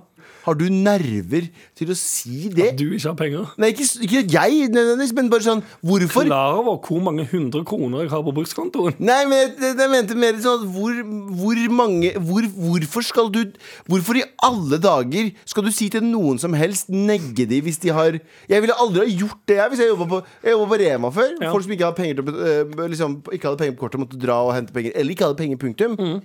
[0.46, 2.72] Har du nerver til å si det?
[2.74, 3.52] At du ikke har penger?
[3.62, 6.26] Nei, ikke, ikke jeg nødvendigvis, men bare sånn Hvorfor?
[6.28, 8.98] Klar over hvor mange hundre kroner jeg har på brukskontoen?
[9.02, 10.98] Nei, men jeg, jeg, mente mer sånn at hvor,
[11.44, 13.44] hvor mange hvor, Hvorfor skal du
[13.90, 17.94] Hvorfor i alle dager skal du si til noen som helst negge de hvis de
[17.94, 18.18] har
[18.50, 21.34] Jeg ville aldri ha gjort det jeg, hvis jeg jobba på, på Rema før.
[21.42, 21.52] Ja.
[21.52, 24.42] Folk som ikke hadde penger til øh, liksom, Ikke hadde penger på kortet, måtte dra
[24.48, 24.96] og hente penger.
[24.96, 25.98] Eller ikke hadde penger, punktum.
[26.00, 26.22] Mm.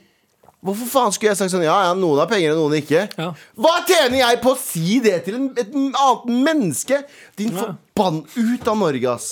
[0.66, 3.06] Hvorfor faen skulle jeg sagt sånn Ja, ja, noen har penger, og noen ikke.
[3.14, 3.30] Ja.
[3.58, 7.02] Hva tjener jeg på å si det til en, et annet menneske?
[7.38, 7.68] Din Ja.
[7.68, 9.30] forbann Ut av Norge, ass.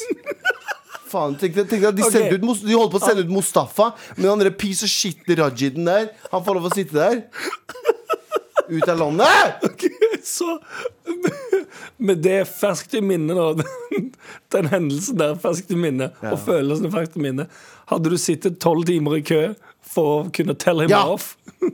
[1.15, 2.31] Faen, tenk tenk, tenk de, okay.
[2.33, 5.87] ut, de holdt på å sende ut Mustafa, men han der piece of shit Rajiden
[5.87, 7.21] der, han får lov å sitte der.
[8.65, 9.67] Ut av landet!
[10.25, 10.57] Så
[12.05, 14.01] med det ferskt i minnet, da,
[14.57, 17.53] den hendelsen der ferskt i minne, og følelsene ferskt i minnet,
[17.91, 19.41] hadde du sittet tolv timer i kø
[19.95, 21.05] for å kunne tell him Ja.
[21.17, 21.35] off?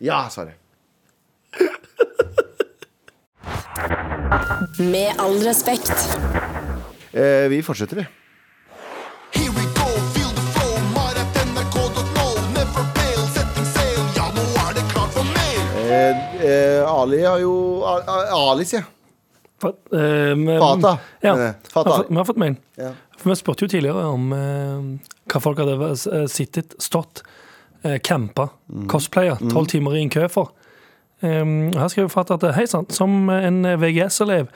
[0.00, 0.56] Ja, svaret.
[4.78, 5.92] Med all respekt.
[7.12, 8.06] Eh, vi fortsetter, vi.
[14.16, 15.90] Ja, det.
[15.92, 18.88] Eh, eh, Ali har jo Ali, sier jeg.
[19.64, 21.34] Eh, Fata, Ja,
[21.72, 22.04] Fata.
[22.08, 22.56] vi har fått mail.
[22.78, 22.92] Ja.
[23.18, 27.22] For vi spurte jo tidligere om eh, hva folk hadde eh, sittet, stått,
[27.84, 28.86] eh, campa, Mm.
[28.88, 30.52] cosplaya, tolv timer i en kø for.
[31.22, 34.46] Um, her skriver Fata at hei sann, som en VGS-elev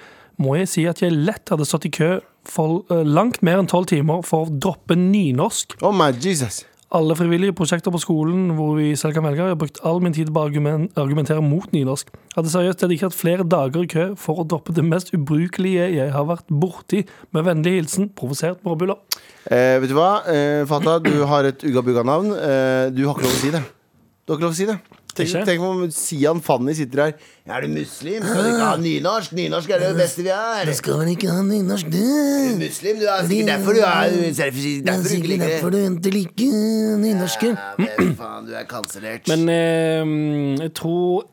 [0.40, 3.86] må jeg si at jeg lett hadde stått i kø for langt mer enn tolv
[3.90, 6.64] timer for å droppe nynorsk Oh my Jesus.
[6.95, 9.49] Alle frivillige prosjekter på skolen hvor vi selv kan velge.
[9.51, 12.12] Har brukt all min tid på å argumentere mot nynorsk.
[12.36, 16.28] Hadde seriøst dedikert flere dager i kø for å droppe det mest ubrukelige jeg har
[16.30, 17.05] vært borti.
[17.34, 19.01] Med vennlig hilsen provosert Bråbuller.
[19.51, 22.30] Eh, vet du hva, eh, Fata, du har et ugga-bugga-navn.
[22.32, 23.64] Eh, du har ikke lov å si det.
[24.24, 24.78] Du har ikke lov å si det.
[25.14, 27.12] Tenk, tenk om Sian Fanny sitter her.
[27.46, 28.22] Er du muslim?
[28.24, 29.32] Skal du ikke ha nynorsk?
[29.38, 30.70] Nynorsk er det beste vi har.
[30.74, 32.58] Skal vel ikke ha nynorsk, Du er du?
[32.64, 35.82] muslim, du er sikkert derfor du er Derfor er du ikke liker derfor det.
[36.04, 37.56] du ikke liker nynorsken.
[37.78, 39.28] Ja, men faen, du er kansellert.
[39.30, 41.24] Men eh, jeg tror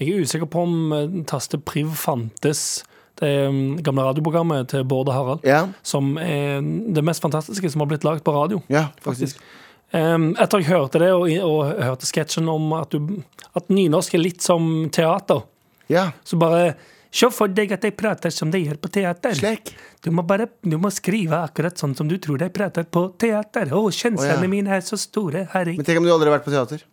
[0.00, 2.84] Jeg er usikker på om eh, taste priv fantes.
[3.20, 5.44] Det eh, gamle radioprogrammet til Bård og Harald.
[5.48, 8.62] Ja, Som er det mest fantastiske som har blitt lagd på radio.
[8.68, 9.36] ja, faktisk.
[9.40, 9.62] Um,
[9.92, 13.22] etter jeg hørte det, og, og hørte sketsjen om at, du,
[13.56, 15.46] at nynorsk er litt som teater,
[15.92, 16.74] Ja, så bare
[17.16, 19.32] Se for deg at de prater som de gjør på teater.
[19.38, 19.72] slik.
[20.04, 23.72] Du må bare du må skrive akkurat sånn som du tror de prater på teater.
[23.72, 24.50] Å, kjenslene oh, ja.
[24.52, 25.80] mine er så store, herregud.
[25.80, 26.84] Men tenk om du aldri har vært på teater.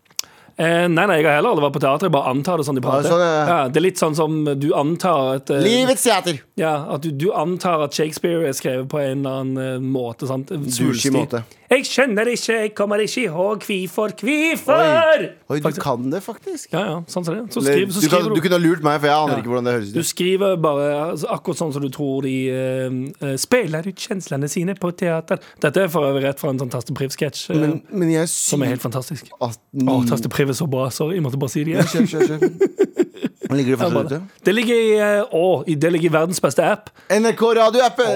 [0.54, 2.08] Eh, nei, nei, jeg har heller aldri vært på teater.
[2.08, 3.10] Jeg bare antar det sånn de prater.
[3.10, 3.44] sånn, ja.
[3.50, 6.40] ja, det er litt sånn som du antar at eh, Livets teater!
[6.62, 10.30] Ja, at du, du antar at Shakespeare er skrevet på en eller annen eh, måte.
[10.30, 10.54] Sant?
[10.54, 11.42] Douchey måte.
[11.74, 14.12] Jeg skjønner ikke, jeg kommer ikke ihåg hvorfor.
[14.20, 15.24] Hvorfor?
[15.50, 16.68] Oi, du kan det faktisk.
[16.74, 17.46] Ja, ja, sånn som det.
[17.56, 19.40] Så skriver, så du, kan, du kunne ha lurt meg, for jeg aner Ja.
[19.42, 23.00] ikke hvordan det høres Du skriver bare altså, akkurat sånn som du tror de uh,
[23.26, 25.42] eh, spiller ut kjenslene sine på teater.
[25.66, 28.86] Dette er for øvrig rett fra en sånn Taste Priv-sketsj, uh, men som er helt
[28.86, 29.34] fantastisk.
[29.42, 30.92] at Å, Taste Priv er så bra.
[30.94, 31.90] Sorry, jeg måtte bare si det igjen.
[31.94, 33.02] Kjør, kjør, kjør.
[33.54, 34.22] Ligger det Ja, det.
[34.44, 36.90] Det ligger i, eh, å, det ligger i verdens beste app.
[37.12, 38.08] NRK radioappen!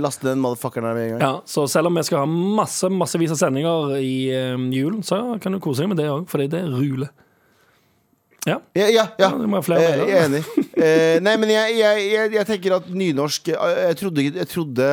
[0.00, 1.20] Laste den motherfuckeren her med en gang.
[1.22, 5.38] Ja, så selv om jeg skal ha masse massevis av sendinger i eh, julen, så
[5.42, 7.08] kan du kose deg med det òg, fordi det er rule.
[8.46, 8.58] Ja.
[8.76, 9.30] Ja, ja, ja.
[9.32, 10.42] Ja, flere Eh, jeg er enig.
[10.76, 14.88] Eh, nei, men jeg, jeg, jeg, jeg tenker at nynorsk eh, Jeg trodde, jeg trodde,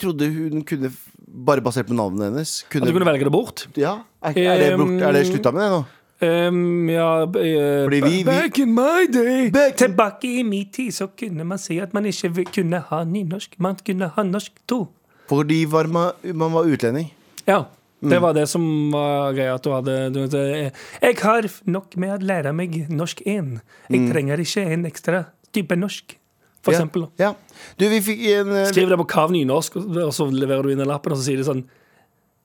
[0.00, 0.88] trodde hun kunne
[1.30, 3.66] Bare basert på navnet hennes At du kunne velge det bort.
[3.78, 5.82] Ja, er, er, det bort, er det slutta med det nå?
[6.20, 11.06] Um, ja, eh, vi- vi- Back in my day Back- Tilbake i min tid så
[11.16, 13.54] kunne man si at man ikke kunne ha nynorsk.
[13.58, 14.86] Man kunne ha norsk to.
[15.30, 17.12] Fordi var man, man var utlending.
[17.46, 17.64] Ja.
[18.00, 18.22] Det Mm.
[18.22, 19.54] var det som var greia.
[19.58, 20.70] At du hadde du, eh,
[21.02, 23.60] Jeg har nok med å lære meg norsk én.
[23.90, 26.16] Jeg trenger ikke en ekstra type norsk,
[26.62, 26.74] for Mm.
[26.74, 26.78] ja.
[26.78, 27.08] eksempel.
[27.18, 27.34] Ja.
[27.76, 30.80] Du, vi fikk en eh, Skriv det på Kav nynorsk, og så leverer du inn
[30.80, 31.64] en lappen, og så sier de sånn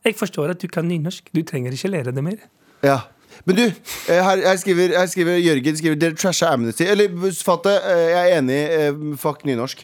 [0.06, 1.24] Jeg forstår at du kan nynorsk.
[1.34, 2.38] Du trenger ikke lære det mer.
[2.84, 3.00] Ja.
[3.46, 6.84] Men du, eh, her, her, skriver, her skriver Jørgen skriver, Dere trasha Amnesty.
[6.88, 7.10] Eller
[7.44, 9.84] fatte, eh, jeg er enig, eh, fuck nynorsk.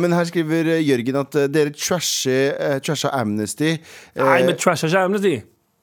[0.00, 3.76] Men her skriver Jørgen at dere trasher, trasha Amnesty.
[4.16, 5.34] Nei, vi trasha ikke Amnesty.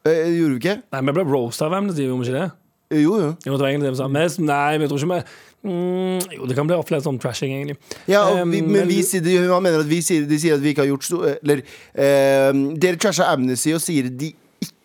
[0.06, 0.80] Gjorde vi ikke?
[0.96, 2.50] Nei, vi ble roasta av Amnesty, gjorde vi ikke det?
[2.90, 3.34] Jo, jo.
[3.46, 4.08] Jo, det var egentlig det vi sa.
[4.10, 7.54] Men, nei, men jeg tror ikke vi mm, Jo, det kan bli opplevd som trashing,
[7.54, 7.78] egentlig.
[8.10, 10.90] Ja, vi, men vi, de, han mener at vi de sier at vi ikke har
[10.90, 11.62] gjort så Eller
[11.94, 12.50] eh,
[12.82, 14.34] Dere trasha Amnesty og sier de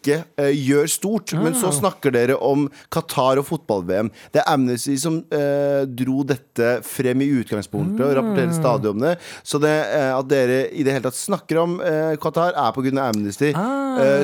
[0.04, 4.10] ikke uh, gjør stort, men så snakker dere om Qatar og fotball-VM.
[4.34, 9.16] Det er Amnesty som uh, dro dette frem i utgangspunktet og rapporterer stadig om det.
[9.42, 11.78] Så det uh, at dere i det hele tatt snakker om
[12.20, 12.92] Qatar, er pga.
[13.04, 13.50] Amnesty.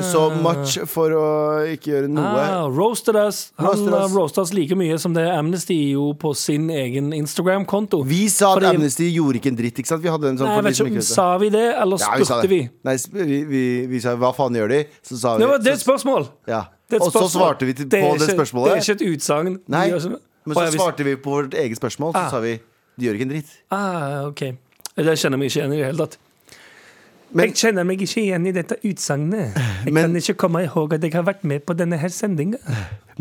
[0.05, 1.25] Så much for å
[1.73, 2.29] ikke gjøre noe.
[2.41, 3.39] Ah, roasted us.
[3.57, 4.13] Han Roasted us.
[4.15, 8.01] roasted oss like mye som det Amnesty gjorde på sin egen Instagram-konto.
[8.07, 10.03] Vi sa at Fordi- Amnesty gjorde ikke en dritt, ikke sant?
[10.03, 11.01] Vi hadde en sånn Nei.
[11.01, 12.61] Sa vi det, eller Ja, vi spurte vi?
[12.83, 14.79] Nei, vi, vi, vi sa hva faen gjør de?
[15.05, 16.29] Så sa vi Det, var, det er et spørsmål.
[16.47, 16.61] ja.
[16.91, 18.71] Det Og så svarte vi til, på det ikke- spørsmålet.
[18.73, 19.59] Det er ikke et utsagn.
[19.67, 19.91] Nei,
[20.45, 22.29] men så svarte vi på vårt eget spørsmål, så Ah.
[22.29, 22.59] sa vi
[22.99, 23.51] de gjør ikke en dritt.
[23.71, 24.39] Ah, ok.
[24.95, 26.17] Det kjenner jeg meg ikke igjen i det hele tatt.
[27.33, 29.55] Men- jeg kjenner meg ikke igjen i dette utsagnet.
[29.85, 32.57] Jeg Men- kan ikke komme ihåg at jeg har vært med på denne her sendinga.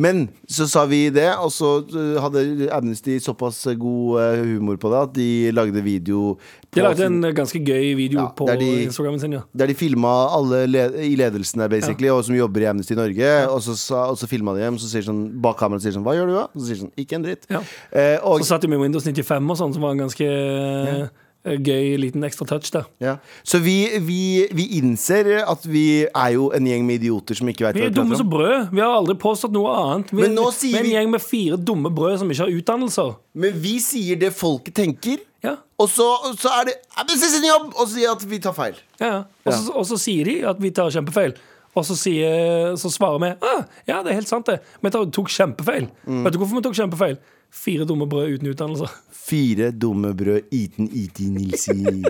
[0.00, 4.88] Men så sa vi det, og så uh, hadde Amnesty såpass god uh, humor på
[4.88, 6.38] det at de lagde video
[6.72, 9.40] De lagde en ganske gøy video Ja, på de- Instagrammen sin, ja.
[9.54, 13.48] Der de filma alle le i ledelsen der, basically, og som jobber i Amnesty Norge.
[13.50, 16.04] Og så, sa- og så filma de dem, så sier sånn, bak kameraet sier sånn
[16.06, 16.46] Hva gjør du, da?
[16.54, 17.44] Og så sier sånn Ikke en dritt.
[17.50, 17.60] Ja.
[17.92, 21.08] Eh, og, Så satt de med Windows 95 og sånn, som var en ganske eh,
[21.44, 22.84] gøy liten ekstra touch der.
[23.00, 23.16] ja.
[23.44, 27.64] Så vi, vi, vi innser at vi er jo en gjeng med idioter som ikke
[27.64, 28.34] veit Vi hva er vi dumme prater som om.
[28.36, 28.74] brød.
[28.76, 30.12] Vi har aldri påstått noe annet.
[30.12, 32.56] Vi, Men nå sier vi er en gjeng med fire dumme brød som ikke har
[32.60, 33.14] utdannelser.
[33.32, 36.04] Men vi sier det folket tenker, Ja, og så,
[36.36, 37.70] så er det er jobb!
[37.80, 38.76] Og sier at vi tar feil.
[39.00, 39.06] ja.
[39.06, 39.22] ja.
[39.46, 41.32] Og, så, og så sier de at vi tar kjempefeil.
[41.74, 44.58] Og så, sier, så svarer vi ah, ja, det er helt sant, det.
[44.82, 45.86] Vi tok kjempefeil.
[46.04, 46.24] Mm.
[46.26, 47.16] Vet du hvorfor vi tok kjempefeil?
[47.50, 48.92] Fire dumme brød uten utdannelser.
[49.12, 52.02] Fire dumme brød uten IT, Nilsi.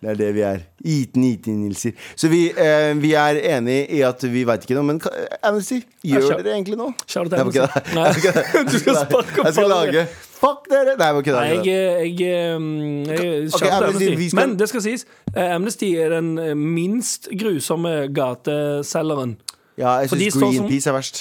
[0.00, 0.58] Det er det vi er.
[0.88, 4.86] Iten, iten Nilsi Så vi, eh, vi er enig i at vi veit ikke noe,
[4.88, 5.00] men
[5.44, 6.94] Amnesty, gjør dere egentlig noe?
[7.06, 8.32] Shout out Amnesty.
[8.72, 10.06] Du skal sparke opp lage
[10.40, 10.94] Fuck dere!
[10.96, 11.40] Nei, okay, da.
[11.44, 12.70] Nei, jeg jeg, jeg, um,
[13.04, 14.28] jeg okay, Amnesty, Amnesty.
[14.30, 15.04] skal- Men det skal sies,
[15.34, 19.36] eh, Amnesty er den eh, minst grusomme gateselgeren.
[19.76, 21.20] Ja, jeg syns Greenpeace som- er verst.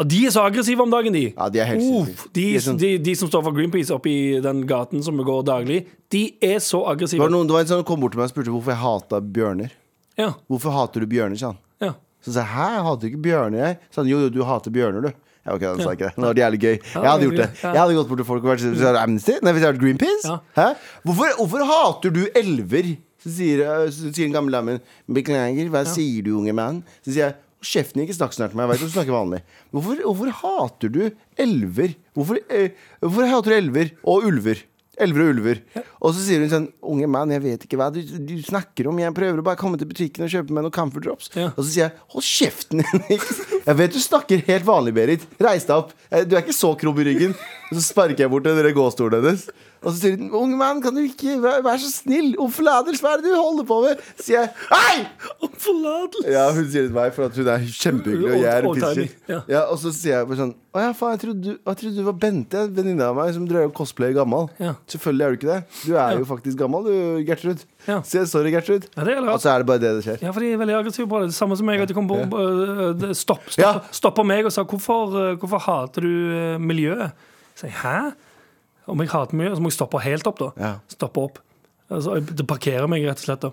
[0.00, 1.24] Og de er så aggressive om dagen, de.
[1.36, 3.92] Ja, de er helt Uff, de, De er sånn- de, de som står for Greenpeace
[3.92, 7.20] oppi den gaten som vi går daglig, de er så Det aggressive.
[7.20, 9.20] var, noen, det var en som kom bort til meg og spurte hvorfor jeg hata
[9.20, 9.70] bjørner.
[10.18, 11.58] Ja, Hvorfor hater du bjørner, sa han.
[11.80, 11.92] ja.
[12.24, 13.78] Så sa jeg hæ, jeg hater ikke bjørner, jeg.
[13.90, 15.12] Så han jo, jo, du hater bjørner, du.
[15.44, 16.14] Ja, ok, han sa ikke det.
[16.16, 16.76] Det var jævlig gøy.
[16.94, 17.48] Jeg hadde gjort det.
[17.62, 19.32] Jeg hadde gått bort til folk og vært sånn så det Amnesty?
[19.42, 20.36] Nei, hvis jeg hadde vært Greenpeace?
[20.54, 20.66] Hæ?
[21.04, 22.92] Hvorfor, hvorfor hater du elver?
[23.22, 24.78] Så sier, så sier den gamle damen
[25.10, 26.80] Beklager, hva sier du, unge mann?
[27.04, 28.16] Så sier jeg «Hold Kjeften, ikke
[28.58, 28.66] med meg.
[28.66, 29.40] Jeg vet at du snakker vanlig.
[29.70, 31.00] Hvorfor, hvorfor hater du
[31.40, 31.94] elver?
[32.18, 34.64] Hvorfor, eh, hvorfor hater du elver og ulver?
[35.00, 35.60] Elver og ulver.
[36.04, 38.98] Og så sier hun sånn Unge mann, jeg vet ikke hva du, du snakker om.
[39.00, 41.30] Jeg prøver å bare komme til butikken og kjøpe meg noen Camphor Drops.
[41.38, 41.48] Ja.
[41.54, 43.24] Og så sier jeg hold kjeften din.
[43.62, 45.24] Jeg vet du snakker helt vanlig, Berit.
[45.40, 45.94] Reis deg opp.
[46.10, 47.32] Eh, Du er ikke så krum i ryggen.
[47.70, 49.46] Og så sparker jeg bort den gåstolen hennes.
[49.82, 52.32] Og så sier hun unge mann, kan du ikke vær, vær så snill?
[52.38, 54.02] Om hva er det du holder på med?
[54.16, 55.06] Så sier jeg hei!
[55.42, 55.50] Om.
[56.30, 58.76] Ja, hun sier det til meg for at hun er kjempehyggelig, og jeg er en
[58.78, 59.16] pissshit.
[59.30, 59.40] ja.
[59.50, 61.98] Ja, og så sier jeg bare sånn Å ja, faen, jeg trodde du, jeg trodde
[61.98, 64.46] du var Bente, venninna av meg som drev og cosplayer gammal.
[64.62, 64.72] Ja.
[64.88, 65.58] Selvfølgelig er du ikke det.
[65.82, 66.94] Du er jo faktisk gammal, du,
[67.28, 67.66] Gertrud.
[67.88, 67.98] Ja.
[68.06, 68.86] Så sorry, Gertrud.
[68.96, 70.22] Er og så er det bare det det skjer.
[70.24, 71.32] Ja, for de er veldig aggressive på det.
[71.32, 71.82] Det samme som meg.
[71.84, 72.20] At de kom på,
[73.02, 77.10] det- stopp, stopp, stoppa meg og sa hvorfor, øh, hvorfor hater du øh, miljøet?
[77.58, 78.12] Så jeg, hæ?
[78.92, 80.52] Om jeg hater miljøet, så må jeg stoppe helt opp, da.
[80.60, 80.72] Ja.
[80.92, 81.42] Stoppe opp.
[81.92, 83.42] Altså, det parkerer meg, rett og slett.
[83.44, 83.52] da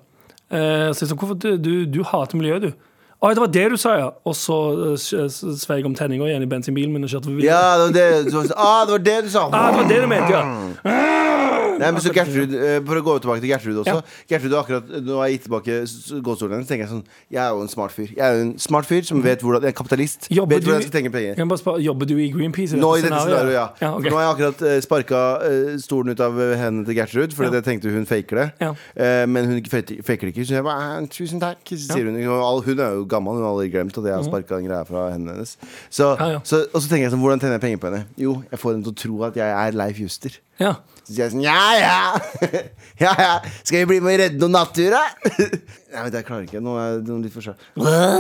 [0.55, 2.85] eh, Så sa hvorfor du, du, du hater miljøet, du?
[3.19, 4.11] Å, det var det du sa, ja.
[4.23, 4.57] Og så
[4.95, 7.43] uh, svei jeg om tenninga igjen i bensinbilen min og kjørte forbi.
[7.43, 9.49] Ja, det var det, så, ah, det var det du sa.
[9.51, 11.68] Ah, det var det du mente, ja.
[11.80, 13.95] Nei, men så Gertrud, eh, For å gå tilbake til Gertrud også.
[13.95, 14.01] Ja.
[14.34, 16.67] Gertrud har akkurat Nå har jeg gitt tilbake s- hennes.
[16.67, 18.09] tenker Jeg sånn Jeg er jo en smart fyr.
[18.15, 20.27] Jeg er jo en smart fyr som vet hvordan En kapitalist.
[20.30, 21.36] Jobber vet hvordan jeg skal tenke penger.
[21.39, 22.75] Jeg spørre, Jobber du i Greenpeace?
[22.77, 23.67] Nå i dette scenarioet, ja.
[23.82, 24.09] ja okay.
[24.09, 27.49] Nå har jeg akkurat uh, sparka eh, stolen ut av eh, hendene til Gertrud, fordi
[27.49, 27.61] Ja.
[27.61, 28.47] jeg tenkte hun faker det.
[28.61, 28.73] Ja.
[28.95, 30.45] Eh, men hun faker det ikke.
[30.45, 31.63] Så jeg bare "Eh, tusen takk.
[31.65, 34.57] Så sier hun, hun er jo gammel, hun har aldri glemt at jeg har sparka
[34.57, 35.57] en greie fra hendene hennes.
[35.89, 36.15] Så.
[36.43, 38.05] Så, og så tenker jeg sånn, hvordan tjener jeg penger på henne?
[38.17, 40.32] Jo, jeg får henne til å tro at jeg er Leif Juster.
[40.59, 40.75] Ja.
[41.10, 42.49] Så sier jeg sånn Ja, ja!
[43.03, 43.30] ja, ja.
[43.64, 45.01] Skal vi bli med og redde noe natur, da?
[45.89, 46.60] Nei, men jeg klarer ikke.
[46.62, 47.64] Nå er det litt for svært.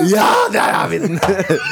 [0.09, 1.19] Ja, der har vi den!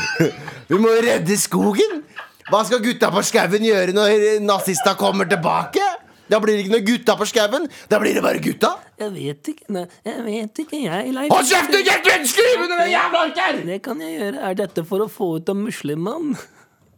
[0.70, 2.04] vi må jo redde skogen!
[2.52, 5.82] Hva skal gutta på skauen gjøre når nazista kommer tilbake?
[6.30, 7.66] Da blir det ikke noe gutta på skauen.
[7.90, 8.76] Da blir det bare gutta.
[9.02, 9.66] Jeg vet ikke.
[9.74, 11.34] Nei, jeg vet ikke, jeg, Leif.
[11.34, 12.30] Hold kjeft, du!
[12.30, 13.60] Skriv under det jævla orker!
[13.72, 14.46] Det kan jeg gjøre.
[14.52, 16.38] Er dette for å få ut av muslimmann?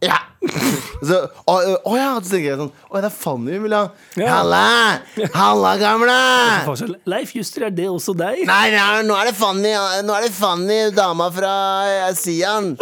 [0.04, 0.18] Ja.
[1.00, 1.16] Så,
[1.48, 3.82] å, å ja, så tenker jeg sånn Å, det er Fanny hun vil ha.
[4.20, 4.30] Ja.
[4.38, 4.62] Halla!
[5.34, 6.16] Halla, gamle!
[6.66, 6.94] Forskjell.
[7.08, 8.42] Leif Juster, er det også deg?
[8.48, 9.72] Nei, nei, nå er det Fanny,
[10.04, 11.52] nå er det Fanny dama fra
[11.88, 12.74] eh, Sian.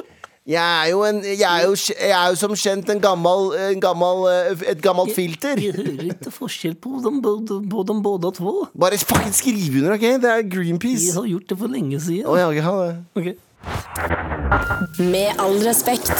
[0.48, 3.82] Jeg er jo, en, jeg er jo, jeg er jo som kjent en gammel, en
[3.84, 5.60] gammel, eh, et gammelt filter.
[5.60, 8.54] Jeg hører ikke forskjell på dem, både, på dem både to.
[8.72, 10.06] Bare fucking skriv under, OK?
[10.22, 11.04] Det er Greenpeace.
[11.04, 12.24] Vi har gjort det for lenge siden.
[12.24, 12.96] Å ja, ok, ha det.
[13.20, 13.28] Ok.
[15.04, 16.16] Med all respekt.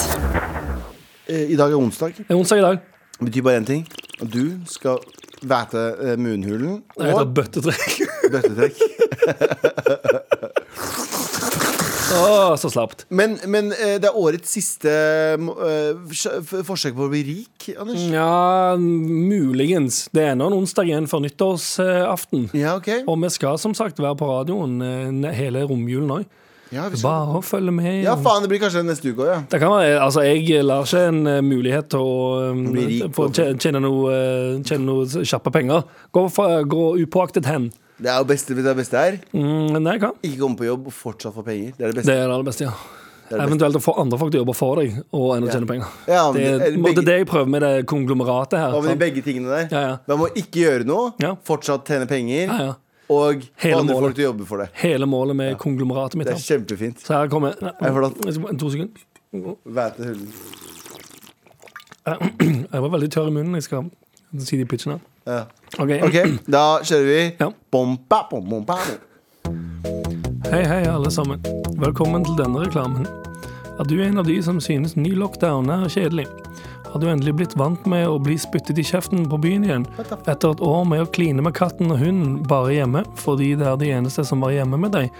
[1.29, 2.15] Eh, I dag er onsdag.
[2.19, 2.79] Det er onsdag i dag.
[3.19, 3.87] Det betyr bare én ting.
[4.33, 4.99] Du skal
[5.43, 5.83] væte
[6.19, 7.99] munhulen munnhulen Jeg heter bøttetrekk.
[8.33, 8.77] bøttetrekk.
[12.09, 13.05] Å, så slapt.
[13.13, 18.01] Men, men eh, det er årets siste eh, f- forsøk på å bli rik, Anders.
[18.09, 20.07] Ja, muligens.
[20.17, 22.49] Det er ennå en onsdag igjen før nyttårsaften.
[22.57, 22.89] Ja, ok.
[23.05, 24.81] Og vi skal som sagt være på radioen
[25.29, 26.25] eh, hele romjulen òg.
[26.71, 28.03] Ja, skal- Bare å følge med.
[28.05, 29.41] ja, faen, det blir kanskje neste uke òg, ja.
[29.49, 33.31] Det kan være, altså Jeg lar ikke en uh, mulighet til å um, rik, få
[33.33, 34.13] tjene noe,
[34.61, 35.83] uh, noe kjappe penger.
[36.13, 37.71] Gå, for, gå upåaktet hen.
[37.99, 39.19] Det er jo beste, det beste er.
[39.33, 40.13] Mm, men det kan.
[40.23, 41.73] Ikke komme på jobb og fortsatt få penger.
[41.77, 42.13] Det er det beste.
[42.13, 42.77] Det er det aller beste, ja.
[43.29, 45.89] Eventuelt å få andre folk til å jobbe for deg, og enda tjene penger.
[46.09, 48.73] Ja, men det er en måte det jeg prøver med det konglomeratet her.
[48.73, 49.67] Hva med de begge tingene der?
[49.75, 49.97] Ja, ja.
[50.09, 51.35] Man må ikke gjøre noe, Ja.
[51.45, 52.75] fortsatt tjene penger, Ja, ja.
[53.11, 54.03] Og Hele andre målet.
[54.05, 54.69] folk til å jobbe for det.
[54.83, 56.29] Hele målet med konglomeratet mitt.
[56.29, 56.59] Det er her.
[56.59, 57.01] kjempefint.
[57.07, 58.19] Så her kommer Er flott.
[58.61, 59.05] To sekunder.
[59.65, 60.33] Væte hullen.
[62.73, 63.55] Jeg var veldig tørr i munnen.
[63.59, 63.91] Jeg skal
[64.45, 64.99] si de pitchene.
[65.29, 65.43] Ja.
[65.79, 65.91] Ok.
[66.09, 66.17] OK,
[66.49, 67.21] da kjører vi.
[67.41, 67.51] Ja.
[67.73, 69.55] Bomba, bom, bomba, bom.
[70.49, 71.43] Hei, hei, alle sammen.
[71.77, 73.05] Velkommen til denne reklamen.
[73.79, 76.25] Er du en av de som synes ny lockdown er kjedelig?
[76.93, 79.85] Har du endelig blitt vant med å bli spyttet i kjeften på byen igjen?
[80.01, 83.77] Etter et år med å kline med katten og hunden bare hjemme, fordi det er
[83.81, 85.13] de eneste som var hjemme med deg?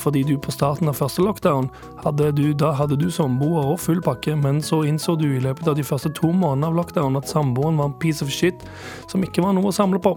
[0.00, 1.70] Fordi du på starten av første lockdown,
[2.04, 5.68] hadde du, da hadde du samboer og full pakke, men så innså du i løpet
[5.68, 8.64] av de første to månedene av lockdown at samboeren var en piece of shit
[9.10, 10.14] som ikke var noe å samle på.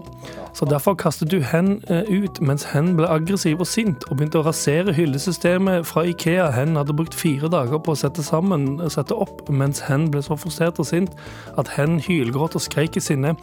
[0.56, 4.40] Så derfor kastet du hen eh, ut, mens hen ble aggressiv og sint, og begynte
[4.40, 9.14] å rasere hyllesystemet fra Ikea hen hadde brukt fire dager på å sette sammen, sette
[9.14, 11.14] opp, mens hen ble så frustrert og sint
[11.60, 13.34] at hen hylgråt og skreik i sinne.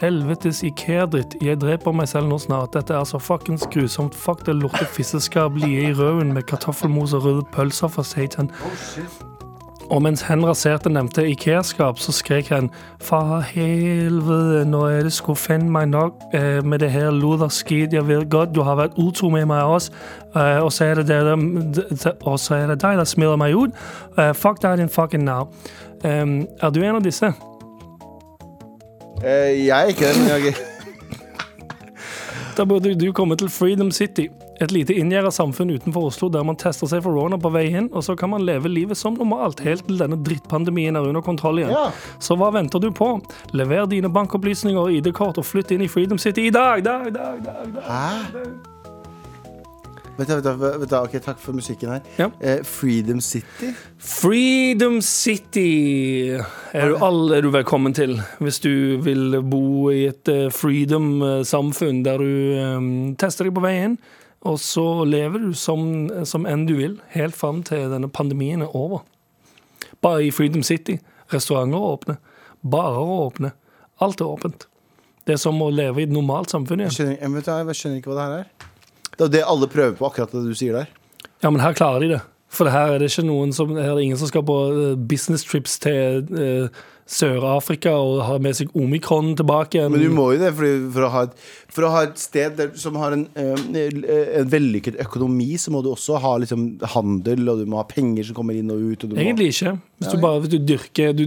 [0.00, 4.56] Helvetes Ikea-dritt, jeg dreper meg selv nå snart, dette er så fuckings grusomt, fuck det
[4.58, 8.50] lorte fisseskap lie i røven med kartoffelmos og røde pølser for satan.
[9.90, 12.70] Og mens hen raserte nevnte Ikea-skap, så skrek han
[13.04, 17.92] For helvete, nå er det skulle finne meg nok eh, med det her luderskit.
[17.92, 19.92] Jeg vet godt du har vært utro med meg også,
[20.36, 21.36] eh, og, så er det dere,
[22.22, 23.76] og så er det deg der smiler meg ut.
[24.18, 25.50] Eh, fuck deg, din fucking now.
[26.04, 27.32] Er du en av disse?
[29.24, 30.28] Eh, jeg er ikke den.
[30.28, 30.54] Jeg,
[32.56, 34.28] Da burde du komme til Freedom City,
[34.60, 37.88] et lite inngjerda samfunn utenfor Oslo der man tester seg for rona på vei inn,
[37.92, 41.62] og så kan man leve livet som normalt helt til denne drittpandemien er under kontroll
[41.62, 41.74] igjen.
[41.74, 41.88] Ja.
[42.22, 43.16] Så hva venter du på?
[43.56, 46.84] Lever dine bankopplysninger og ID-kort og flytt inn i Freedom City i dag!
[46.84, 47.82] dag, dag, dag, dag.
[47.88, 48.74] Hæ?
[50.16, 50.28] Vet
[50.90, 52.02] du, ok, Takk for musikken her.
[52.18, 52.28] Ja.
[52.40, 53.72] Eh, Freedom City.
[53.98, 56.38] Freedom City
[56.72, 62.04] er du, all, er du velkommen til hvis du vil bo i et eh, freedom-samfunn
[62.06, 62.30] der du
[62.76, 63.98] um, tester deg på vei inn,
[64.44, 65.84] og så lever du som,
[66.28, 69.02] som enn du vil, helt fram til denne pandemien er over.
[70.04, 70.98] Bare i Freedom City.
[71.32, 72.16] Restauranter er åpne.
[72.60, 73.52] Barer er åpne.
[74.04, 74.66] Alt er åpent.
[75.24, 76.96] Det er som å leve i et normalt samfunn Jeg igjen.
[76.98, 78.70] skjønner, jeg, vet, jeg skjønner ikke hva det her er.
[79.14, 80.90] Det er det alle prøver på, akkurat det du sier der.
[81.40, 82.20] Ja, men her klarer de det.
[82.54, 84.98] For her er det ikke noen som, her er det ingen som skal på eh,
[85.10, 89.82] business trips til eh, Sør-Afrika og har med seg omikron tilbake.
[89.92, 91.34] Men du må jo det, fordi for, å ha et,
[91.76, 95.82] for å ha et sted der, som har en, eh, en vellykket økonomi, så må
[95.84, 99.04] du også ha liksom, handel, og du må ha penger som kommer inn og ut.
[99.04, 99.76] Og du må, Egentlig ikke.
[100.00, 101.26] Hvis du bare hvis du dyrker du,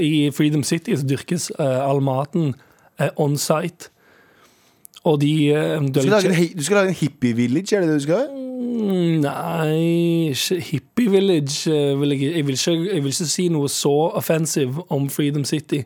[0.00, 2.54] I Freedom City så dyrkes uh, all maten
[2.96, 3.92] uh, on site.
[5.04, 8.00] Og de uh, du, skal lage en, du skal lage en hippie-village, er det det
[8.00, 8.28] du skal?
[8.58, 13.48] Mm, Nei, ikke Hippie Village eh, vil jeg, jeg, vil ikke, jeg vil ikke si
[13.52, 15.82] noe så offensive om Freedom City.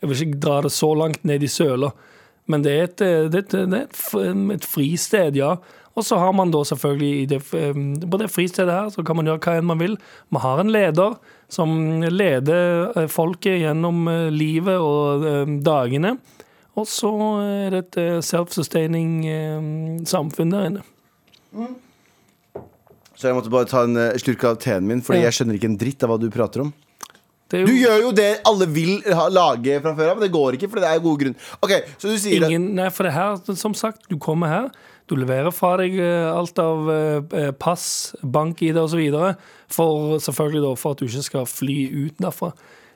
[0.00, 1.90] Jeg vil ikke dra det så langt ned i søla.
[2.46, 5.56] Men det er et, eh, det er det er et, et fristed, ja.
[5.94, 7.74] Og så har man da selvfølgelig i det, eh,
[8.10, 9.96] På det fristedet her så kan man gjøre hva enn man vil.
[10.30, 11.16] Man har en leder
[11.48, 16.16] som leder eh, folket gjennom eh, livet og eh, dagene.
[16.74, 17.12] Og så
[17.44, 19.68] er det et eh, self-sustaining eh,
[20.10, 20.86] samfunn der inne.
[23.24, 25.30] Så jeg måtte bare ta en eh, slurk av teen min, Fordi Ja.
[25.30, 26.74] jeg skjønner ikke en dritt av hva du prater om.
[27.48, 30.24] Det er Du jo gjør jo det alle vil ha, lage fra før av, men
[30.26, 31.36] det går ikke, for det er gode grunn.
[31.62, 34.68] Ok, så du sier ingen Nei, for det her, som sagt, du kommer her,
[35.08, 39.36] du leverer fra deg eh, alt av eh, pass, bank-ID videre,
[39.68, 42.52] for selvfølgelig da for at du ikke skal fly ut derfra.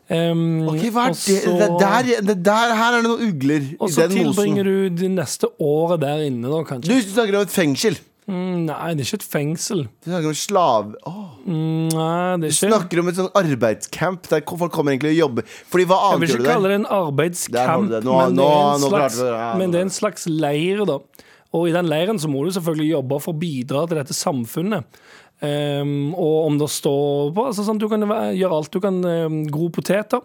[0.08, 1.20] Um, Ok, hva er det?
[1.20, 4.64] så- det, der, det der, Her er det noen ugler Og i så den tilbringer
[4.64, 4.94] mosen.
[4.96, 7.02] du det neste året der inne, da, Du kanskje.
[7.12, 7.98] snakker om et fengsel.
[8.28, 9.86] Mm, nei, det er ikke et fengsel.
[10.04, 10.98] Du snakker om slave...
[11.08, 11.30] Oh.
[11.46, 15.14] Mm, nei, det er ikke Du snakker om et sånt arbeidscamp der folk kommer egentlig
[15.14, 15.46] og jobber.
[15.72, 16.74] Fordi hva Jeg annet vil gjør ikke du kalle der?
[16.74, 16.90] det en
[17.56, 18.02] Der du det.
[18.04, 19.30] Nå- men, det er en slags, det.
[19.32, 20.98] Ja, men det er en slags leir, da.
[21.56, 25.00] Og i den leiren så må du selvfølgelig jobbe for å bidra til dette samfunnet.
[25.40, 28.72] Um, og om det står på altså sånn, Du kan gjøre alt.
[28.74, 30.20] Du kan um, gro poteter.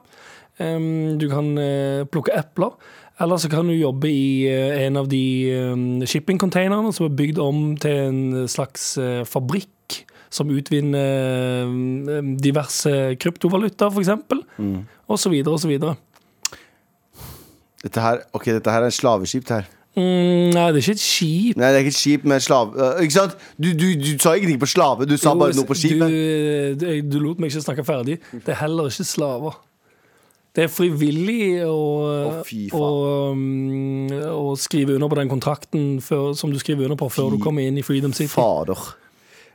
[0.60, 2.76] Um, du kan uh, plukke epler.
[3.24, 5.26] Eller så kan du jobbe i eh, en av de
[5.72, 10.02] um, shippingcontainerne som er bygd om til en slags eh, fabrikk
[10.34, 14.12] som utvinner eh, diverse kryptovaluta, f.eks.
[14.58, 14.82] Mm.
[15.14, 15.96] Så videre.
[17.84, 19.48] Dette her, ok, dette her er slaveskip.
[19.48, 21.58] det her Mm, nei, det er ikke et skip.
[21.58, 22.74] Nei, det er ikke et skip med slave...
[22.74, 23.36] uh, ikke sant?
[23.62, 26.02] Du, du, du sa ingenting på slave, du sa Jo, bare noe på skip.
[26.02, 26.16] Du,
[26.82, 28.16] du, du lot meg ikke snakke ferdig.
[28.34, 29.60] Det er heller ikke slaver.
[30.54, 31.78] Det er frivillig å,
[32.30, 32.42] Å,
[32.78, 32.90] å,
[33.34, 37.40] um, å skrive under på den kontrakten før, som du skriver under på før Fy
[37.40, 38.30] du kommer inn i Freedom City.
[38.30, 38.78] Fader.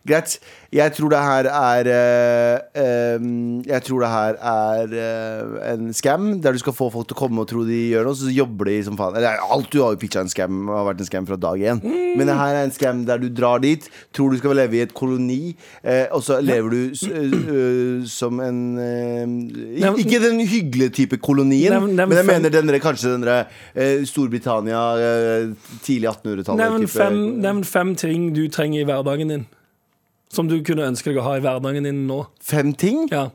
[0.09, 0.39] Greit.
[0.73, 6.27] Jeg tror det her er øh, øhm, Jeg tror det her er øh, en scam
[6.45, 8.69] der du skal få folk til å komme og tro de gjør noe, så jobber
[8.69, 9.17] de som faen.
[9.17, 11.81] Eller, alt du har jo pitcha en scam, har vært en scam fra dag én.
[11.89, 13.87] Men det her er en scam der du drar dit,
[14.17, 15.55] tror du skal leve i et koloni,
[15.85, 18.69] eh, og så lever du s- øh, som en
[19.99, 23.45] Ikke den hyggelige type kolonien, Nevn- nevn men jeg mener den der, kanskje den der
[23.75, 25.49] eh, Storbritannia, eh,
[25.85, 26.59] tidlig 1800-tallet.
[26.65, 29.47] Nevn fem, nevn fem ting du trenger i hverdagen din.
[30.33, 32.23] Som du kunne ønske deg å ha i hverdagen din nå.
[32.45, 33.07] Fem ting?
[33.13, 33.29] Ja.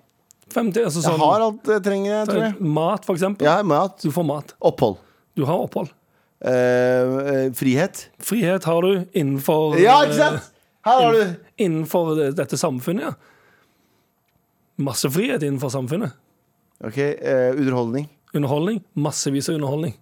[0.53, 2.55] Fem ting, altså Jeg sånn, har alt jeg trenger, tror jeg.
[2.77, 3.47] Mat, for eksempel.
[3.47, 3.97] Ja, mat.
[4.03, 4.53] Du får mat.
[4.61, 4.99] Opphold.
[5.33, 5.89] Du har opphold.
[6.43, 6.53] Eh,
[7.33, 8.09] eh, frihet.
[8.21, 10.51] Frihet har du innenfor Ja, ikke sant?
[10.83, 13.13] Her har du innenfor dette samfunnet, ja.
[14.83, 16.13] Masse frihet innenfor samfunnet.
[16.83, 18.09] Ok, eh, underholdning.
[18.33, 18.83] Underholdning.
[18.93, 19.95] Massevis av underholdning.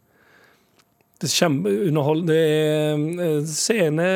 [1.21, 2.25] Det er kjempeunderhold...
[2.27, 4.07] Det er eh, scene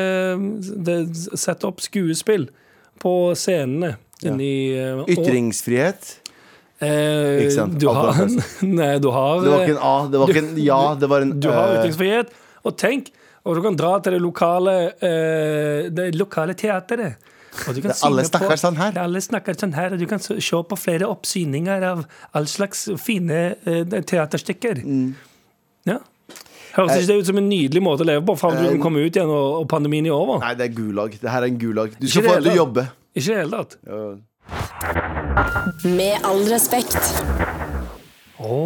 [0.58, 2.48] Det er Sett opp skuespill
[3.06, 3.94] på scenene
[4.24, 4.32] Ja.
[4.34, 6.14] eh, Ytringsfrihet.
[6.80, 7.78] Eh, Ikke sant?
[7.80, 8.18] Du har,
[8.80, 11.24] nei, du har Det var ikke en A, det var ikke en ja, det var
[11.24, 12.34] en Du har eh, ytringsfrihet.
[12.66, 13.08] Og tenk,
[13.46, 17.16] og du kan dra til det lokale eh, Det lokale teateret.
[17.68, 18.98] Og du kan Det- alle snakker på- sånn her.
[19.00, 22.02] Alle snakker sånn her, og du kan se se på flere oppsyninger av
[22.36, 24.82] all slags fine eh, teaterstykker.
[24.84, 25.14] Mm.
[25.88, 25.98] Ja.
[26.76, 28.82] Høres ikke det ut som en nydelig måte å leve på fram til du kan
[28.84, 30.40] komme ut igjen og, og pandemien er over?
[30.42, 31.16] Nei, det er gulag.
[31.22, 31.96] Det her er en gulag.
[31.96, 32.88] Du skal få alle til å jobbe.
[33.16, 33.78] Ikke i det hele tatt.
[33.88, 34.00] Ja.
[35.96, 37.00] Med all respekt.
[38.36, 38.60] Å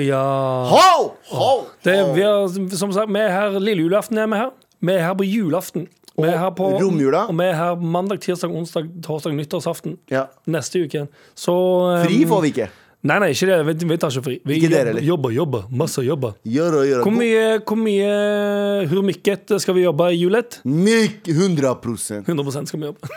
[0.00, 0.24] ja.
[0.72, 1.12] Ho!
[1.34, 1.52] Ho!
[1.84, 2.48] Det, vi er,
[2.80, 4.52] som sagt, vi er her lille julaften er vi her.
[4.80, 5.88] Vi er her på julaften.
[6.20, 7.26] Vi er her på, romjula.
[7.30, 9.98] Og vi er her mandag, tirsdag, onsdag, torsdag, nyttårsaften.
[10.12, 10.26] Ja.
[10.50, 11.10] Neste uke igjen.
[11.38, 12.68] Så um, Fri får vi ikke.
[13.00, 13.58] Nei, nei, ikke det.
[13.64, 14.34] Vi, vi tar ikke fri.
[14.44, 15.62] Vi Ikke jobber, dere, jobber, jobber.
[15.72, 16.34] Masse jobber.
[16.44, 17.04] Gjør og gjør.
[17.06, 18.12] Hvor mye, hvor mye
[18.92, 20.60] hurmikket skal vi jobbe i julet?
[20.68, 23.12] Myk 100% 100% skal vi jobbe.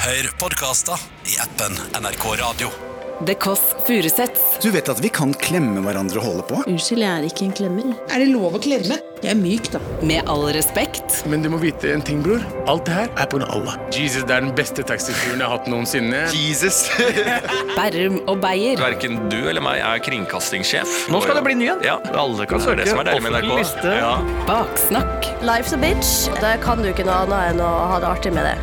[0.00, 2.89] Hør podkaster i appen NRK Radio.
[3.26, 4.40] The Kåss Furuseths.
[4.62, 6.62] Du vet at vi kan klemme hverandre og holde på?
[6.70, 7.90] Unnskyld, jeg er ikke en klemmer.
[8.08, 8.96] Er det lov å klemme?
[9.20, 9.80] Jeg er myk, da.
[10.08, 11.18] Med all respekt.
[11.28, 12.40] Men du må vite en ting, bror.
[12.70, 13.74] Alt det her er på grunn av Allah.
[13.92, 16.22] Jesus, det er den beste taxituren jeg har hatt noensinne.
[16.32, 16.86] Jesus.
[17.76, 18.80] Berrum og Beyer.
[18.80, 20.94] Verken du eller meg er kringkastingssjef.
[21.12, 21.84] Nå skal det bli ny en.
[21.84, 23.84] Ja, alle kan gjøre det som er deilig med NRK.
[24.00, 24.14] Ja.
[24.48, 25.28] Baksnakk.
[25.44, 26.14] Life's a bitch.
[26.40, 28.56] Da kan du ikke noe annet enn å ha det artig med det.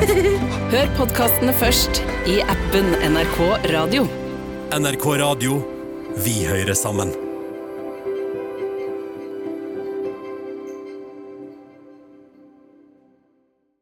[0.72, 3.38] Hør podkastene først i appen NRK
[3.90, 4.06] Radio.
[4.70, 5.62] NRK Radio.
[6.24, 7.19] Vi hører sammen.